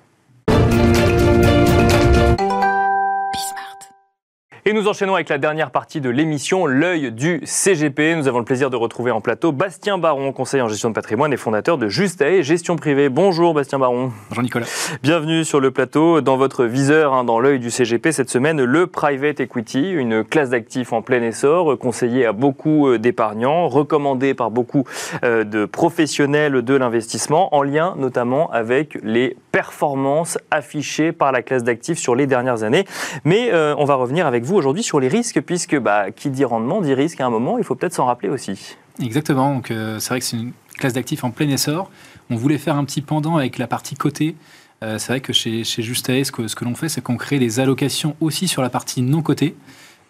Et 4.65 4.73
nous 4.73 4.87
enchaînons 4.87 5.17
avec 5.17 5.29
la 5.29 5.39
dernière 5.39 5.73
partie 5.73 6.01
de 6.01 6.09
l'émission, 6.09 6.67
l'œil 6.67 7.11
du 7.11 7.41
CGP. 7.43 8.15
Nous 8.15 8.29
avons 8.29 8.39
le 8.39 8.45
plaisir 8.45 8.71
de 8.71 8.77
retrouver 8.77 9.11
en 9.11 9.21
plateau 9.21 9.51
Bastien 9.51 9.99
Baron, 9.99 10.33
conseiller 10.33 10.63
en 10.63 10.69
gestion 10.69 10.89
de 10.89 10.95
patrimoine 10.95 11.33
et 11.33 11.37
fondateur 11.37 11.79
de 11.79 11.89
Justae 11.89 12.43
Gestion 12.43 12.77
Privée. 12.77 13.09
Bonjour 13.09 13.55
Bastien 13.55 13.81
Baron. 13.81 14.13
Bonjour 14.29 14.45
Nicolas. 14.45 14.67
Bienvenue 15.03 15.45
sur 15.45 15.59
le 15.59 15.73
plateau. 15.73 16.21
Dans 16.21 16.37
votre 16.37 16.65
viseur, 16.65 17.13
hein, 17.13 17.25
dans 17.25 17.41
l'œil 17.41 17.59
du 17.59 17.73
CGP, 17.73 18.13
cette 18.13 18.31
semaine, 18.31 18.63
le 18.63 18.87
private 18.87 19.41
equity, 19.41 19.91
une 19.91 20.23
classe 20.23 20.51
d'actifs 20.51 20.93
en 20.93 21.03
plein 21.03 21.23
essor, 21.23 21.77
conseillée 21.77 22.25
à 22.25 22.33
beaucoup 22.33 22.87
euh, 22.87 22.99
d'épargnants, 23.01 23.67
recommandée 23.67 24.33
par 24.33 24.53
beaucoup 24.53 24.85
euh, 25.25 25.43
de 25.43 25.65
professionnels 25.65 26.63
de 26.63 26.75
l'investissement, 26.77 27.53
en 27.53 27.65
lien 27.65 27.97
notamment 27.99 28.49
avec 28.53 28.97
les 29.03 29.37
performances 29.51 30.39
affichées 30.53 31.11
par 31.11 31.33
la 31.33 31.43
classe 31.43 31.65
d'actifs 31.65 31.99
sur 31.99 32.15
les 32.15 32.29
dernières 32.29 32.63
années. 32.63 32.85
Mais 33.25 33.53
euh, 33.53 33.75
on 33.77 33.85
va 33.85 33.97
revenir 33.97 34.25
avec 34.25 34.45
vous 34.45 34.52
aujourd'hui 34.55 34.83
sur 34.83 35.01
les 35.01 35.09
risques, 35.09 35.41
puisque 35.41 35.79
bah, 35.79 36.11
qui 36.11 36.31
dit 36.31 36.45
rendement 36.45 36.81
dit 36.81 36.95
risque 36.95 37.21
à 37.21 37.27
un 37.27 37.31
moment, 37.31 37.59
il 37.59 37.65
faut 37.65 37.75
peut-être 37.75 37.95
s'en 37.95 38.07
rappeler 38.07 38.29
aussi. 38.29 38.77
Exactement, 39.01 39.55
donc 39.55 39.71
euh, 39.71 39.99
c'est 39.99 40.11
vrai 40.11 40.21
que 40.21 40.27
c'est 40.27 40.37
une 40.37 40.53
classe 40.77 40.93
d'actifs 40.93 41.25
en 41.25 41.31
plein 41.31 41.49
essor. 41.49 41.91
On 42.31 42.37
voulait 42.37 42.59
faire 42.59 42.77
un 42.77 42.85
petit 42.85 43.01
pendant 43.01 43.37
avec 43.37 43.59
la 43.59 43.67
partie 43.67 43.95
cotée. 43.95 44.35
Euh, 44.83 44.99
c'est 44.99 45.13
vrai 45.13 45.21
que 45.21 45.33
chez, 45.33 45.65
chez 45.65 45.83
Justae, 45.83 46.25
ce 46.25 46.33
que, 46.33 46.65
l'on 46.65 46.75
fait, 46.75 46.89
c'est 46.89 47.01
qu'on 47.01 47.17
crée 47.17 47.39
des 47.39 47.61
allocations 47.61 48.17
aussi 48.21 48.49
sur 48.49 48.63
la 48.63 48.71
partie 48.71 49.03
non 49.03 49.23
cotée. 49.23 49.55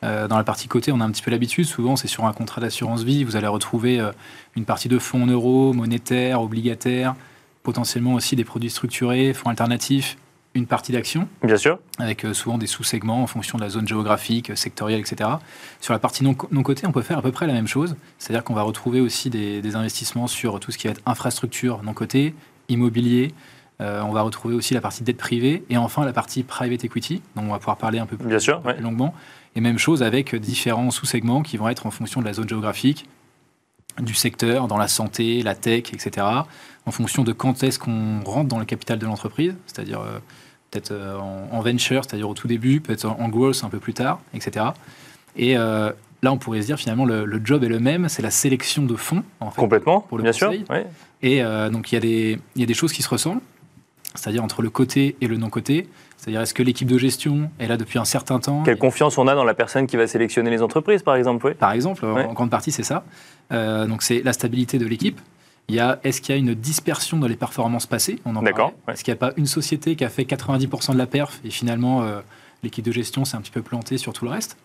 Euh, 0.02 0.26
dans 0.26 0.36
la 0.36 0.44
partie 0.44 0.66
cotée, 0.66 0.90
on 0.90 1.00
a 1.00 1.04
un 1.04 1.10
petit 1.10 1.22
peu 1.22 1.30
l'habitude. 1.30 1.64
Souvent, 1.64 1.94
c'est 1.94 2.08
sur 2.08 2.24
un 2.24 2.32
contrat 2.32 2.60
d'assurance 2.60 3.04
vie. 3.04 3.22
Vous 3.22 3.36
allez 3.36 3.46
retrouver 3.46 4.04
une 4.56 4.64
partie 4.64 4.88
de 4.88 4.98
fonds 4.98 5.22
en 5.22 5.26
euros, 5.26 5.72
monétaires, 5.72 6.42
obligataires, 6.42 7.14
potentiellement 7.62 8.14
aussi 8.14 8.34
des 8.34 8.44
produits 8.44 8.70
structurés, 8.70 9.32
fonds 9.32 9.50
alternatifs, 9.50 10.16
une 10.54 10.66
partie 10.66 10.92
d'actions 10.92 11.28
Bien 11.42 11.56
sûr. 11.56 11.78
avec 11.98 12.24
euh, 12.24 12.34
souvent 12.34 12.58
des 12.58 12.66
sous-segments 12.66 13.22
en 13.22 13.26
fonction 13.26 13.56
de 13.58 13.62
la 13.62 13.70
zone 13.70 13.88
géographique, 13.88 14.50
euh, 14.50 14.54
sectorielle, 14.56 15.00
etc. 15.00 15.30
Sur 15.80 15.92
la 15.94 15.98
partie 15.98 16.24
non, 16.24 16.36
non 16.50 16.62
cotée, 16.62 16.86
on 16.86 16.92
peut 16.92 17.02
faire 17.02 17.18
à 17.18 17.22
peu 17.22 17.32
près 17.32 17.46
la 17.46 17.54
même 17.54 17.66
chose. 17.66 17.96
C'est-à-dire 18.18 18.44
qu'on 18.44 18.54
va 18.54 18.62
retrouver 18.62 19.00
aussi 19.00 19.30
des, 19.30 19.62
des 19.62 19.76
investissements 19.76 20.26
sur 20.26 20.60
tout 20.60 20.70
ce 20.70 20.78
qui 20.78 20.86
va 20.88 20.92
être 20.92 21.00
infrastructure 21.06 21.82
non 21.82 21.94
cotée, 21.94 22.34
immobilier. 22.68 23.32
Euh, 23.80 24.02
on 24.02 24.12
va 24.12 24.22
retrouver 24.22 24.54
aussi 24.54 24.74
la 24.74 24.80
partie 24.80 25.02
dette 25.02 25.16
privée 25.16 25.64
et 25.70 25.76
enfin 25.76 26.04
la 26.04 26.12
partie 26.12 26.42
private 26.42 26.84
equity, 26.84 27.22
dont 27.34 27.42
on 27.42 27.48
va 27.52 27.58
pouvoir 27.58 27.78
parler 27.78 27.98
un 27.98 28.06
peu 28.06 28.16
plus, 28.16 28.28
Bien 28.28 28.38
sûr, 28.38 28.58
un 28.58 28.60
peu 28.60 28.68
ouais. 28.68 28.74
plus 28.74 28.82
longuement. 28.84 29.14
Et 29.56 29.60
même 29.60 29.78
chose 29.78 30.02
avec 30.02 30.34
différents 30.34 30.90
sous-segments 30.90 31.42
qui 31.42 31.56
vont 31.56 31.68
être 31.68 31.86
en 31.86 31.90
fonction 31.90 32.20
de 32.20 32.26
la 32.26 32.32
zone 32.34 32.48
géographique, 32.48 33.06
du 34.00 34.14
secteur, 34.14 34.68
dans 34.68 34.78
la 34.78 34.88
santé, 34.88 35.42
la 35.42 35.54
tech, 35.54 35.92
etc., 35.92 36.26
en 36.84 36.90
fonction 36.90 37.22
de 37.22 37.32
quand 37.32 37.62
est-ce 37.62 37.78
qu'on 37.78 38.22
rentre 38.24 38.48
dans 38.48 38.58
le 38.58 38.64
capital 38.64 38.98
de 38.98 39.06
l'entreprise, 39.06 39.54
c'est-à-dire 39.66 40.00
euh, 40.00 40.18
peut-être 40.70 40.90
euh, 40.90 41.16
en, 41.16 41.48
en 41.52 41.60
venture, 41.60 42.04
c'est-à-dire 42.04 42.28
au 42.28 42.34
tout 42.34 42.48
début, 42.48 42.80
peut-être 42.80 43.04
en, 43.04 43.18
en 43.20 43.28
growth 43.28 43.62
un 43.62 43.68
peu 43.68 43.78
plus 43.78 43.94
tard, 43.94 44.20
etc. 44.34 44.66
Et 45.36 45.56
euh, 45.56 45.92
là, 46.22 46.32
on 46.32 46.38
pourrait 46.38 46.62
se 46.62 46.66
dire 46.66 46.78
finalement 46.78 47.04
le, 47.04 47.24
le 47.24 47.40
job 47.44 47.62
est 47.62 47.68
le 47.68 47.78
même, 47.78 48.08
c'est 48.08 48.22
la 48.22 48.30
sélection 48.32 48.82
de 48.82 48.96
fonds, 48.96 49.22
en 49.40 49.50
fait. 49.50 49.60
Complètement, 49.60 50.00
pour 50.00 50.18
le 50.18 50.24
bien 50.24 50.32
sûr. 50.32 50.50
ouais. 50.70 50.86
Et 51.22 51.40
donc 51.70 51.92
y, 51.92 51.96
il 51.96 52.40
y 52.56 52.62
a 52.64 52.66
des 52.66 52.74
choses 52.74 52.92
qui 52.92 53.02
se 53.02 53.08
ressemblent, 53.08 53.42
c'est-à-dire 54.16 54.42
entre 54.42 54.60
le 54.60 54.70
côté 54.70 55.14
et 55.20 55.28
le 55.28 55.36
non-côté. 55.36 55.88
C'est-à-dire 56.22 56.40
est-ce 56.42 56.54
que 56.54 56.62
l'équipe 56.62 56.86
de 56.86 56.98
gestion 56.98 57.50
est 57.58 57.66
là 57.66 57.76
depuis 57.76 57.98
un 57.98 58.04
certain 58.04 58.38
temps 58.38 58.62
Quelle 58.62 58.78
confiance 58.78 59.18
on 59.18 59.26
a 59.26 59.34
dans 59.34 59.42
la 59.42 59.54
personne 59.54 59.88
qui 59.88 59.96
va 59.96 60.06
sélectionner 60.06 60.50
les 60.50 60.62
entreprises, 60.62 61.02
par 61.02 61.16
exemple 61.16 61.46
oui. 61.48 61.54
Par 61.54 61.72
exemple, 61.72 62.04
en- 62.06 62.32
grande 62.32 62.48
partie, 62.48 62.70
c'est 62.70 62.84
ça. 62.84 63.02
Euh, 63.50 63.88
donc, 63.88 64.04
c'est 64.04 64.22
la 64.22 64.32
stabilité 64.32 64.78
de 64.78 64.86
l'équipe. 64.86 65.20
Il 65.66 65.74
y 65.74 65.80
a, 65.80 65.98
est-ce 66.04 66.20
qu'il 66.20 66.32
y 66.32 66.38
a 66.38 66.40
une 66.40 66.54
dispersion 66.54 67.16
dans 67.18 67.26
les 67.26 67.34
performances 67.34 67.86
passées? 67.86 68.20
On 68.24 68.36
en 68.36 68.42
D'accord, 68.42 68.72
ouais. 68.86 68.94
Est-ce 68.94 69.02
qu'il 69.02 69.12
n'y 69.12 69.18
a 69.18 69.20
pas 69.20 69.32
une 69.36 69.46
société 69.46 69.96
qui 69.96 70.04
a 70.04 70.08
fait 70.08 70.22
90% 70.22 70.92
de 70.92 70.98
la 70.98 71.06
perf 71.06 71.40
et 71.44 71.50
finalement 71.50 72.02
euh, 72.04 72.20
l'équipe 72.62 72.84
de 72.84 72.92
gestion 72.92 73.24
s'est 73.24 73.36
un 73.36 73.40
petit 73.40 73.50
peu 73.50 73.62
plantée 73.62 73.98
sur 73.98 74.12
tout 74.12 74.24
le 74.24 74.30
reste? 74.30 74.56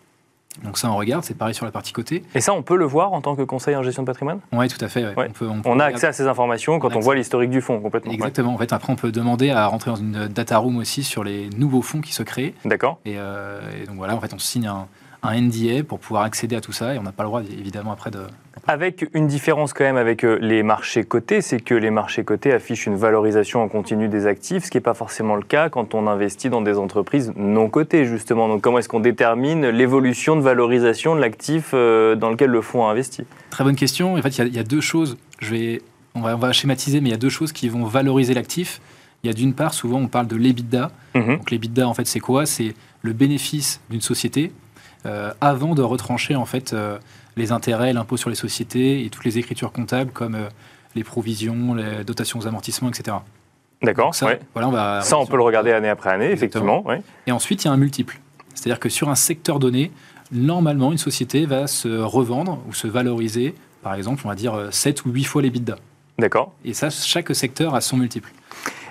Donc 0.64 0.76
ça, 0.78 0.90
on 0.90 0.96
regarde. 0.96 1.22
C'est 1.24 1.36
pareil 1.36 1.54
sur 1.54 1.64
la 1.66 1.70
partie 1.72 1.92
côté. 1.92 2.24
Et 2.34 2.40
ça, 2.40 2.52
on 2.52 2.62
peut 2.62 2.76
le 2.76 2.84
voir 2.84 3.12
en 3.12 3.20
tant 3.20 3.36
que 3.36 3.42
conseil 3.42 3.76
en 3.76 3.82
gestion 3.82 4.02
de 4.02 4.06
patrimoine? 4.06 4.40
Oui, 4.52 4.66
tout 4.68 4.82
à 4.84 4.88
fait. 4.88 5.04
ouais. 5.04 5.14
Ouais. 5.14 5.26
On, 5.28 5.32
peut, 5.32 5.46
peut 5.46 5.52
On 5.66 5.70
a 5.70 5.72
regarder- 5.74 5.94
accès 5.94 6.06
à 6.08 6.12
ces 6.12 6.26
informations 6.26 6.78
quand 6.80 6.96
On 6.96 7.00
voit 7.00 7.14
l'historique 7.14 7.50
du 7.50 7.60
fonds, 7.60 7.80
complètement. 7.80 8.10
ouais. 8.10 8.16
Exactement. 8.16 8.54
En 8.54 8.58
fait, 8.58 8.72
après, 8.72 8.92
on 8.92 8.96
peut 8.96 9.12
demander 9.12 9.50
à 9.50 9.66
rentrer 9.66 9.90
dans 9.92 9.96
une 9.96 10.26
data 10.28 10.58
room 10.58 10.76
aussi 10.78 11.04
sur 11.04 11.22
les 11.22 11.48
nouveaux 11.50 11.82
fonds 11.82 12.00
qui 12.00 12.12
se 12.12 12.22
créent. 12.24 12.54
D'accord. 12.64 12.98
Et, 13.04 13.14
euh, 13.18 13.60
et 13.82 13.86
donc 13.86 13.96
voilà, 13.96 14.16
en 14.16 14.20
fait, 14.20 14.32
on 14.34 14.38
signe 14.38 14.66
un, 14.66 14.88
un 15.22 15.40
NDA 15.40 15.82
pour 15.82 15.98
pouvoir 15.98 16.22
accéder 16.22 16.54
à 16.56 16.60
tout 16.60 16.72
ça 16.72 16.94
et 16.94 16.98
on 16.98 17.02
n'a 17.02 17.12
pas 17.12 17.24
le 17.24 17.28
droit, 17.28 17.42
évidemment, 17.42 17.92
après 17.92 18.10
de, 18.10 18.20
Avec 18.66 19.08
une 19.14 19.26
différence 19.26 19.72
quand 19.72 19.84
même 19.84 19.96
avec 19.96 20.24
euh, 20.24 20.38
les 20.40 20.62
marchés 20.62 21.02
cotés, 21.04 21.40
c'est 21.40 21.58
que 21.60 21.74
les 21.74 21.90
marchés 21.90 22.22
cotés 22.24 22.52
affichent 22.52 22.86
une 22.86 22.96
valorisation 22.96 23.62
en 23.62 23.68
continu 23.68 24.08
des 24.08 24.26
actifs, 24.26 24.64
ce 24.66 24.70
qui 24.70 24.76
n'est 24.76 24.82
pas 24.82 24.94
forcément 24.94 25.34
le 25.34 25.42
cas 25.42 25.68
quand 25.70 25.94
on 25.94 26.06
investit 26.06 26.50
dans 26.50 26.62
des 26.62 26.78
entreprises 26.78 27.32
non 27.36 27.68
cotées, 27.68 28.04
justement. 28.04 28.46
Donc 28.48 28.60
comment 28.62 28.78
est-ce 28.78 28.88
qu'on 28.88 29.00
détermine 29.00 29.66
l'évolution 29.68 30.36
de 30.36 30.40
valorisation 30.42 31.16
de 31.16 31.20
l'actif 31.20 31.70
euh, 31.74 32.14
dans 32.14 32.30
lequel 32.30 32.50
le 32.50 32.60
fonds 32.62 32.86
a 32.86 32.90
investi 32.92 33.24
Très 33.50 33.64
bonne 33.64 33.76
question. 33.76 34.14
En 34.14 34.22
fait, 34.22 34.28
il 34.28 34.38
y 34.38 34.42
a- 34.42 34.46
il 34.46 34.54
y, 34.54 34.58
a 34.60 34.64
deux 34.64 34.80
choses. 34.80 35.16
Je 35.40 35.50
vais, 35.50 35.82
on, 36.14 36.20
va, 36.20 36.34
on 36.36 36.38
va 36.38 36.52
schématiser, 36.52 37.00
mais 37.00 37.08
il 37.08 37.12
y 37.12 37.16
a 37.16 37.18
deux 37.18 37.28
choses 37.28 37.52
qui 37.52 37.68
vont 37.68 37.84
valoriser 37.84 38.34
l'actif. 38.34 38.80
Il 39.24 39.26
y 39.26 39.30
a 39.30 39.32
d'une 39.32 39.52
part, 39.52 39.74
souvent, 39.74 39.98
on 39.98 40.06
parle 40.06 40.28
de 40.28 40.36
l'EBITDA. 40.36 40.92
Mhm. 41.16 41.38
Donc 41.38 41.50
l'EBITDA, 41.50 41.88
en 41.88 41.94
fait, 41.94 42.06
c'est 42.06 42.20
quoi? 42.20 42.46
C'est 42.46 42.74
le 43.02 43.12
bénéfice 43.12 43.80
d'une 43.90 44.00
société 44.00 44.52
euh, 45.08 45.32
avant 45.40 45.74
de 45.74 45.82
retrancher, 45.82 46.36
en 46.36 46.44
fait, 46.44 46.72
euh, 46.72 46.98
les 47.36 47.52
intérêts, 47.52 47.92
l'impôt 47.92 48.16
sur 48.16 48.30
les 48.30 48.36
sociétés 48.36 49.04
et 49.04 49.10
toutes 49.10 49.24
les 49.24 49.38
écritures 49.38 49.72
comptables 49.72 50.12
comme 50.12 50.34
euh, 50.34 50.48
les 50.94 51.04
provisions, 51.04 51.74
les 51.74 52.04
dotations 52.04 52.38
aux 52.38 52.46
amortissements, 52.46 52.88
etc. 52.88 53.16
D'accord 53.82 54.14
ça, 54.14 54.26
ouais. 54.26 54.40
voilà, 54.54 54.68
on 54.68 54.72
va 54.72 55.00
Ça, 55.02 55.18
on 55.18 55.26
peut 55.26 55.36
le 55.36 55.42
regarder 55.42 55.72
année 55.72 55.88
après 55.88 56.10
année, 56.10 56.30
effectivement. 56.30 56.86
ouais. 56.86 57.00
Et 57.26 57.32
ensuite, 57.32 57.64
il 57.64 57.68
y 57.68 57.70
a 57.70 57.72
un 57.72 57.76
multiple. 57.76 58.20
C'est-à-dire 58.54 58.80
que 58.80 58.88
sur 58.88 59.08
un 59.08 59.14
secteur 59.14 59.60
donné, 59.60 59.92
normalement, 60.32 60.90
une 60.90 60.98
société 60.98 61.46
va 61.46 61.66
se 61.66 61.88
revendre 61.88 62.60
ou 62.68 62.74
se 62.74 62.88
valoriser, 62.88 63.54
par 63.82 63.94
exemple, 63.94 64.22
on 64.24 64.28
va 64.28 64.34
dire 64.34 64.54
euh, 64.54 64.70
7 64.70 65.04
ou 65.04 65.10
8 65.10 65.24
fois 65.24 65.42
les 65.42 65.50
bidas. 65.50 65.78
D'accord. 66.18 66.52
Et 66.64 66.74
ça, 66.74 66.90
chaque 66.90 67.34
secteur 67.34 67.74
a 67.74 67.80
son 67.80 67.96
multiple. 67.96 68.32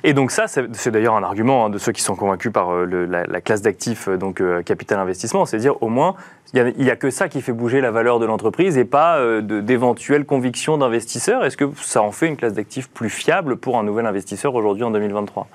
Et 0.03 0.13
donc 0.13 0.31
ça, 0.31 0.45
c'est 0.47 0.91
d'ailleurs 0.91 1.15
un 1.15 1.23
argument 1.23 1.65
hein, 1.65 1.69
de 1.69 1.77
ceux 1.77 1.91
qui 1.91 2.01
sont 2.01 2.15
convaincus 2.15 2.51
par 2.51 2.71
euh, 2.71 2.85
la, 2.85 3.25
la 3.25 3.41
classe 3.41 3.61
d'actifs, 3.61 4.07
euh, 4.07 4.17
donc 4.17 4.41
euh, 4.41 4.61
capital 4.61 4.99
investissement, 4.99 5.45
c'est 5.45 5.57
dire 5.57 5.81
au 5.81 5.89
moins, 5.89 6.15
il 6.53 6.73
n'y 6.77 6.89
a, 6.89 6.95
que 6.95 7.09
ça 7.09 7.27
qui 7.27 7.41
fait 7.41 7.51
bouger 7.51 7.81
la 7.81 7.91
valeur 7.91 8.19
de 8.19 8.25
l'entreprise 8.25 8.77
et 8.77 8.85
pas 8.85 9.19
d'éventuelles 9.41 10.25
convictions 10.25 10.77
d'investisseurs. 10.77 11.43
Est-ce 11.43 11.57
que 11.57 11.65
ça 11.81 12.01
en 12.01 12.11
fait 12.11 12.27
une 12.27 12.37
classe 12.37 12.53
d'actifs 12.53 12.89
plus 12.89 13.09
fiable 13.09 13.57
pour 13.57 13.77
un 13.77 13.83
nouvel 13.83 14.05
investisseur 14.05 14.55
aujourd'hui 14.55 14.85
en 14.85 14.91
2023 14.91 15.47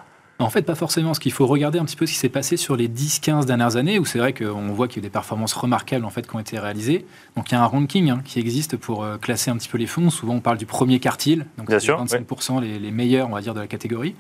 En 0.45 0.51
fait, 0.51 0.63
pas 0.63 0.75
forcément, 0.75 1.09
parce 1.09 1.19
qu'il 1.19 1.33
faut 1.33 1.47
regarder 1.47 1.79
un 1.79 1.85
petit 1.85 1.97
peu 1.97 2.07
ce 2.07 2.13
qui 2.13 2.19
s'est 2.19 2.29
passé 2.29 2.57
sur 2.57 2.77
les 2.77 2.89
10-15 2.89 3.45
dernières 3.47 3.77
années, 3.77 3.99
où 3.99 4.05
c'est 4.05 4.19
vrai 4.19 4.33
qu'on 4.33 4.69
voit 4.73 4.89
qu'il 4.89 4.97
y 4.97 4.99
a 5.01 5.03
eu 5.03 5.09
des 5.09 5.11
performances 5.11 5.53
remarquables 5.55 6.05
en 6.05 6.11
fait, 6.11 6.27
qui 6.29 6.35
ont 6.37 6.41
été 6.41 6.59
réalisées. 6.59 7.05
Donc 7.37 7.51
il 7.51 7.55
y 7.55 7.57
a 7.57 7.63
un 7.63 7.67
ranking 7.67 8.11
hein, 8.11 8.21
qui 8.25 8.39
existe 8.39 8.77
pour 8.77 9.03
euh, 9.05 9.17
classer 9.19 9.51
un 9.51 9.57
petit 9.57 9.69
peu 9.69 9.79
les 9.79 9.87
fonds. 9.87 10.11
Souvent, 10.11 10.35
on 10.35 10.41
parle 10.41 10.59
du 10.59 10.67
premier 10.67 11.01
quartile, 11.01 11.47
donc 11.59 11.69
Bien 11.69 11.79
c'est 11.79 11.87
sûr, 11.87 12.05
25% 12.05 12.61
les, 12.61 12.79
les 12.79 12.91
meilleurs, 12.91 13.29
on 13.29 13.33
va 13.35 13.41
dire, 13.41 13.55
de 13.55 13.61
la 13.61 13.67
catégorie. 13.67 14.15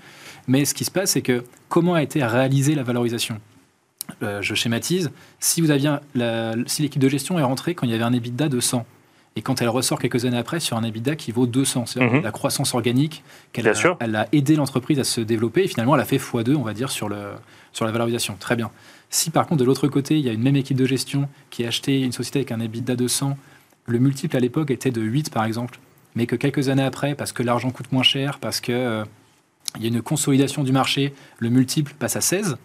Mais 0.48 0.64
ce 0.64 0.74
qui 0.74 0.84
se 0.84 0.90
passe, 0.90 1.10
c'est 1.12 1.22
que 1.22 1.44
comment 1.68 1.94
a 1.94 2.02
été 2.02 2.24
réalisée 2.24 2.74
la 2.74 2.82
valorisation? 2.82 3.38
Euh, 4.22 4.42
Je 4.42 4.54
schématise. 4.54 5.10
Si 5.40 5.60
vous 5.60 5.70
aviez 5.70 5.88
un- 5.88 6.00
la- 6.14 6.54
si 6.66 6.82
l'équipe 6.82 7.00
de 7.00 7.08
gestion 7.08 7.38
est 7.38 7.42
rentrée 7.42 7.74
quand 7.74 7.86
il 7.86 7.92
y 7.92 7.94
avait 7.94 8.02
un 8.04 8.12
EBITDA 8.12 8.48
de 8.48 8.60
100, 8.60 8.84
et 9.36 9.42
quand 9.42 9.62
elle 9.62 9.68
ressort 9.68 9.98
quelques 9.98 10.24
années 10.24 10.36
après 10.36 10.60
sur 10.60 10.76
un 10.76 10.82
EBITDA 10.84 11.16
qui 11.16 11.32
vaut 11.32 11.46
200, 11.46 11.86
c'est-à-dire 11.86 12.12
Mhm. 12.18 12.22
la 12.22 12.30
croissance 12.32 12.74
organique, 12.74 13.22
qu'elle 13.52 13.64
a, 13.68 13.70
elle 14.00 14.14
a 14.16 14.28
aidé 14.32 14.56
l'entreprise 14.56 14.98
à 14.98 15.04
se 15.04 15.20
développer, 15.20 15.64
et 15.64 15.68
finalement, 15.68 15.94
elle 15.94 16.00
a 16.02 16.04
fait 16.04 16.18
x2, 16.18 16.54
on 16.56 16.62
va 16.62 16.74
dire, 16.74 16.90
sur, 16.90 17.08
le, 17.08 17.16
sur 17.72 17.84
la 17.86 17.92
valorisation. 17.92 18.36
Très 18.38 18.56
bien. 18.56 18.70
Si 19.08 19.30
par 19.30 19.46
contre, 19.46 19.60
de 19.60 19.64
l'autre 19.64 19.88
côté, 19.88 20.18
il 20.18 20.24
y 20.24 20.28
a 20.28 20.32
une 20.32 20.42
même 20.42 20.56
équipe 20.56 20.76
de 20.76 20.84
gestion 20.86 21.28
qui 21.50 21.64
a 21.64 21.68
acheté 21.68 22.00
une 22.02 22.12
société 22.12 22.40
avec 22.40 22.52
un 22.52 22.60
EBITDA 22.60 22.94
de 22.96 23.08
100, 23.08 23.36
le 23.86 23.98
multiple 23.98 24.36
à 24.36 24.40
l'époque 24.40 24.70
était 24.70 24.90
de 24.90 25.00
8, 25.00 25.30
par 25.30 25.44
exemple, 25.44 25.78
mais 26.14 26.26
que 26.26 26.36
quelques 26.36 26.68
années 26.68 26.82
après, 26.84 27.14
parce 27.14 27.32
que 27.32 27.42
l'argent 27.42 27.70
coûte 27.70 27.90
moins 27.90 28.02
cher, 28.02 28.38
parce 28.38 28.60
que 28.60 28.72
euh, 28.72 29.04
il 29.76 29.82
y 29.82 29.86
a 29.86 29.88
une 29.88 30.02
consolidation 30.02 30.62
du 30.62 30.72
marché, 30.72 31.14
le 31.38 31.48
multiple 31.48 31.94
passe 31.98 32.16
à 32.16 32.20
16, 32.20 32.56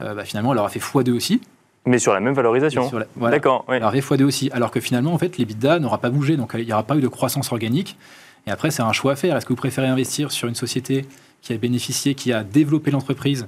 euh, 0.00 0.14
bah, 0.14 0.24
finalement, 0.24 0.52
elle 0.52 0.58
aura 0.58 0.68
fait 0.68 0.78
x2 0.80 1.10
aussi. 1.12 1.40
Mais 1.86 1.98
sur 1.98 2.12
la 2.14 2.20
même 2.20 2.34
valorisation. 2.34 2.90
La- 2.96 3.06
voilà. 3.16 3.36
D'accord, 3.36 3.64
oui. 3.68 3.76
Alors 3.76 3.90
V 3.90 4.00
x2 4.00 4.22
aussi, 4.24 4.50
alors 4.52 4.70
que 4.70 4.80
finalement, 4.80 5.12
en 5.12 5.18
fait, 5.18 5.36
l'EBITDA 5.38 5.78
n'aura 5.80 5.98
pas 5.98 6.10
bougé, 6.10 6.36
donc 6.36 6.52
il 6.58 6.64
n'y 6.64 6.72
aura 6.72 6.82
pas 6.82 6.96
eu 6.96 7.00
de 7.00 7.08
croissance 7.08 7.52
organique. 7.52 7.96
Et 8.46 8.50
après, 8.50 8.70
c'est 8.70 8.82
un 8.82 8.92
choix 8.92 9.12
à 9.12 9.16
faire. 9.16 9.36
Est-ce 9.36 9.44
que 9.46 9.52
vous 9.52 9.56
préférez 9.56 9.86
investir 9.88 10.30
sur 10.32 10.48
une 10.48 10.54
société 10.54 11.04
qui 11.42 11.52
a 11.52 11.58
bénéficié, 11.58 12.14
qui 12.14 12.32
a 12.32 12.42
développé 12.42 12.90
l'entreprise 12.90 13.46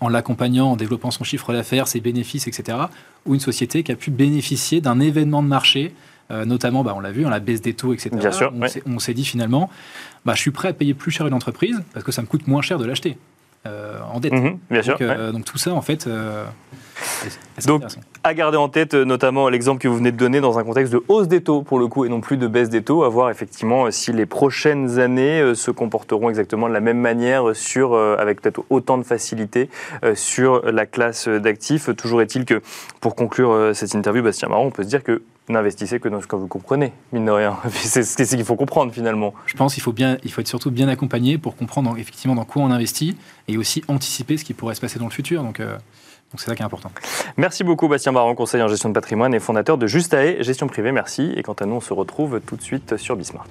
en 0.00 0.08
l'accompagnant, 0.08 0.72
en 0.72 0.76
développant 0.76 1.10
son 1.10 1.24
chiffre 1.24 1.52
d'affaires, 1.52 1.86
ses 1.88 2.00
bénéfices, 2.00 2.46
etc. 2.46 2.76
Ou 3.24 3.34
une 3.34 3.40
société 3.40 3.82
qui 3.82 3.92
a 3.92 3.96
pu 3.96 4.10
bénéficier 4.10 4.80
d'un 4.80 5.00
événement 5.00 5.42
de 5.42 5.48
marché, 5.48 5.94
euh, 6.30 6.44
notamment, 6.44 6.82
bah, 6.82 6.92
on 6.96 7.00
l'a 7.00 7.12
vu, 7.12 7.24
hein, 7.24 7.30
la 7.30 7.40
baisse 7.40 7.60
des 7.62 7.72
taux, 7.74 7.94
etc. 7.94 8.10
Bien 8.12 8.32
sûr, 8.32 8.52
on 8.86 8.98
s'est- 8.98 9.14
dit 9.14 9.24
finalement, 9.24 9.70
bah, 10.24 10.34
je 10.34 10.40
suis 10.40 10.50
prêt 10.50 10.68
à 10.68 10.72
payer 10.72 10.92
plus 10.92 11.10
cher 11.12 11.26
une 11.26 11.34
entreprise 11.34 11.82
parce 11.94 12.04
que 12.04 12.10
ça 12.12 12.20
me 12.20 12.26
coûte 12.26 12.48
moins 12.48 12.62
cher 12.62 12.78
de 12.78 12.84
l'acheter 12.84 13.16
euh, 13.66 13.98
en 14.12 14.18
dette. 14.20 14.32
Mhm, 14.32 14.58
bien 14.70 14.82
sûr. 14.82 14.92
donc, 14.98 15.00
ouais. 15.08 15.14
euh, 15.16 15.32
donc 15.32 15.44
tout 15.44 15.58
ça, 15.58 15.72
en 15.72 15.82
fait, 15.82 16.06
euh, 16.06 16.44
Donc, 17.66 17.82
à 18.24 18.34
garder 18.34 18.56
en 18.56 18.68
tête 18.68 18.94
euh, 18.94 19.04
notamment 19.04 19.48
l'exemple 19.48 19.80
que 19.80 19.88
vous 19.88 19.96
venez 19.96 20.12
de 20.12 20.16
donner 20.16 20.40
dans 20.40 20.58
un 20.58 20.64
contexte 20.64 20.92
de 20.92 21.02
hausse 21.08 21.28
des 21.28 21.42
taux 21.42 21.62
pour 21.62 21.78
le 21.78 21.86
coup 21.86 22.04
et 22.04 22.08
non 22.08 22.20
plus 22.20 22.36
de 22.36 22.46
baisse 22.46 22.68
des 22.68 22.82
taux, 22.82 23.04
à 23.04 23.08
voir 23.08 23.30
effectivement 23.30 23.86
euh, 23.86 23.90
si 23.90 24.12
les 24.12 24.26
prochaines 24.26 24.98
années 24.98 25.40
euh, 25.40 25.54
se 25.54 25.70
comporteront 25.70 26.28
exactement 26.28 26.68
de 26.68 26.72
la 26.72 26.80
même 26.80 26.98
manière 26.98 27.54
sur, 27.54 27.96
avec 27.96 28.40
peut-être 28.40 28.64
autant 28.70 28.98
de 28.98 29.02
facilité 29.02 29.68
sur 30.14 30.62
la 30.70 30.86
classe 30.86 31.28
d'actifs. 31.28 31.94
Toujours 31.96 32.22
est-il 32.22 32.44
que 32.44 32.60
pour 33.00 33.14
conclure 33.14 33.70
cette 33.74 33.94
interview, 33.94 34.22
Bastien 34.22 34.48
Marron, 34.48 34.66
on 34.66 34.70
peut 34.70 34.82
se 34.82 34.88
dire 34.88 35.02
que 35.02 35.22
n'investissez 35.48 36.00
que 36.00 36.08
dans 36.08 36.20
ce 36.20 36.26
que 36.26 36.36
vous 36.36 36.48
comprenez, 36.48 36.92
mine 37.12 37.26
de 37.26 37.30
rien. 37.30 37.56
C'est 37.70 38.02
ce 38.02 38.36
qu'il 38.36 38.44
faut 38.44 38.56
comprendre 38.56 38.92
finalement. 38.92 39.34
Je 39.46 39.54
pense 39.54 39.74
qu'il 39.74 39.82
faut, 39.82 39.92
bien, 39.92 40.18
il 40.24 40.32
faut 40.32 40.40
être 40.40 40.48
surtout 40.48 40.70
bien 40.70 40.88
accompagné 40.88 41.38
pour 41.38 41.56
comprendre 41.56 41.96
effectivement 41.98 42.34
dans 42.34 42.44
quoi 42.44 42.62
on 42.62 42.70
investit 42.70 43.16
et 43.48 43.56
aussi 43.56 43.82
anticiper 43.88 44.36
ce 44.36 44.44
qui 44.44 44.54
pourrait 44.54 44.74
se 44.74 44.80
passer 44.80 44.98
dans 44.98 45.06
le 45.06 45.10
futur. 45.10 45.42
Donc, 45.42 45.60
euh, 45.60 45.76
donc 46.32 46.40
c'est 46.40 46.46
ça 46.46 46.56
qui 46.56 46.62
est 46.62 46.64
important. 46.64 46.90
Merci 47.36 47.64
beaucoup 47.64 47.88
Bastien 47.88 48.12
Marron, 48.12 48.34
conseiller 48.34 48.62
en 48.62 48.68
gestion 48.68 48.88
de 48.88 48.94
patrimoine 48.94 49.32
et 49.34 49.40
fondateur 49.40 49.78
de 49.78 49.86
Justae 49.86 50.42
Gestion 50.42 50.66
Privée. 50.66 50.92
Merci. 50.92 51.32
Et 51.36 51.42
quant 51.42 51.54
à 51.54 51.66
nous, 51.66 51.76
on 51.76 51.80
se 51.80 51.92
retrouve 51.92 52.40
tout 52.40 52.56
de 52.56 52.62
suite 52.62 52.96
sur 52.96 53.16
Bismart. 53.16 53.46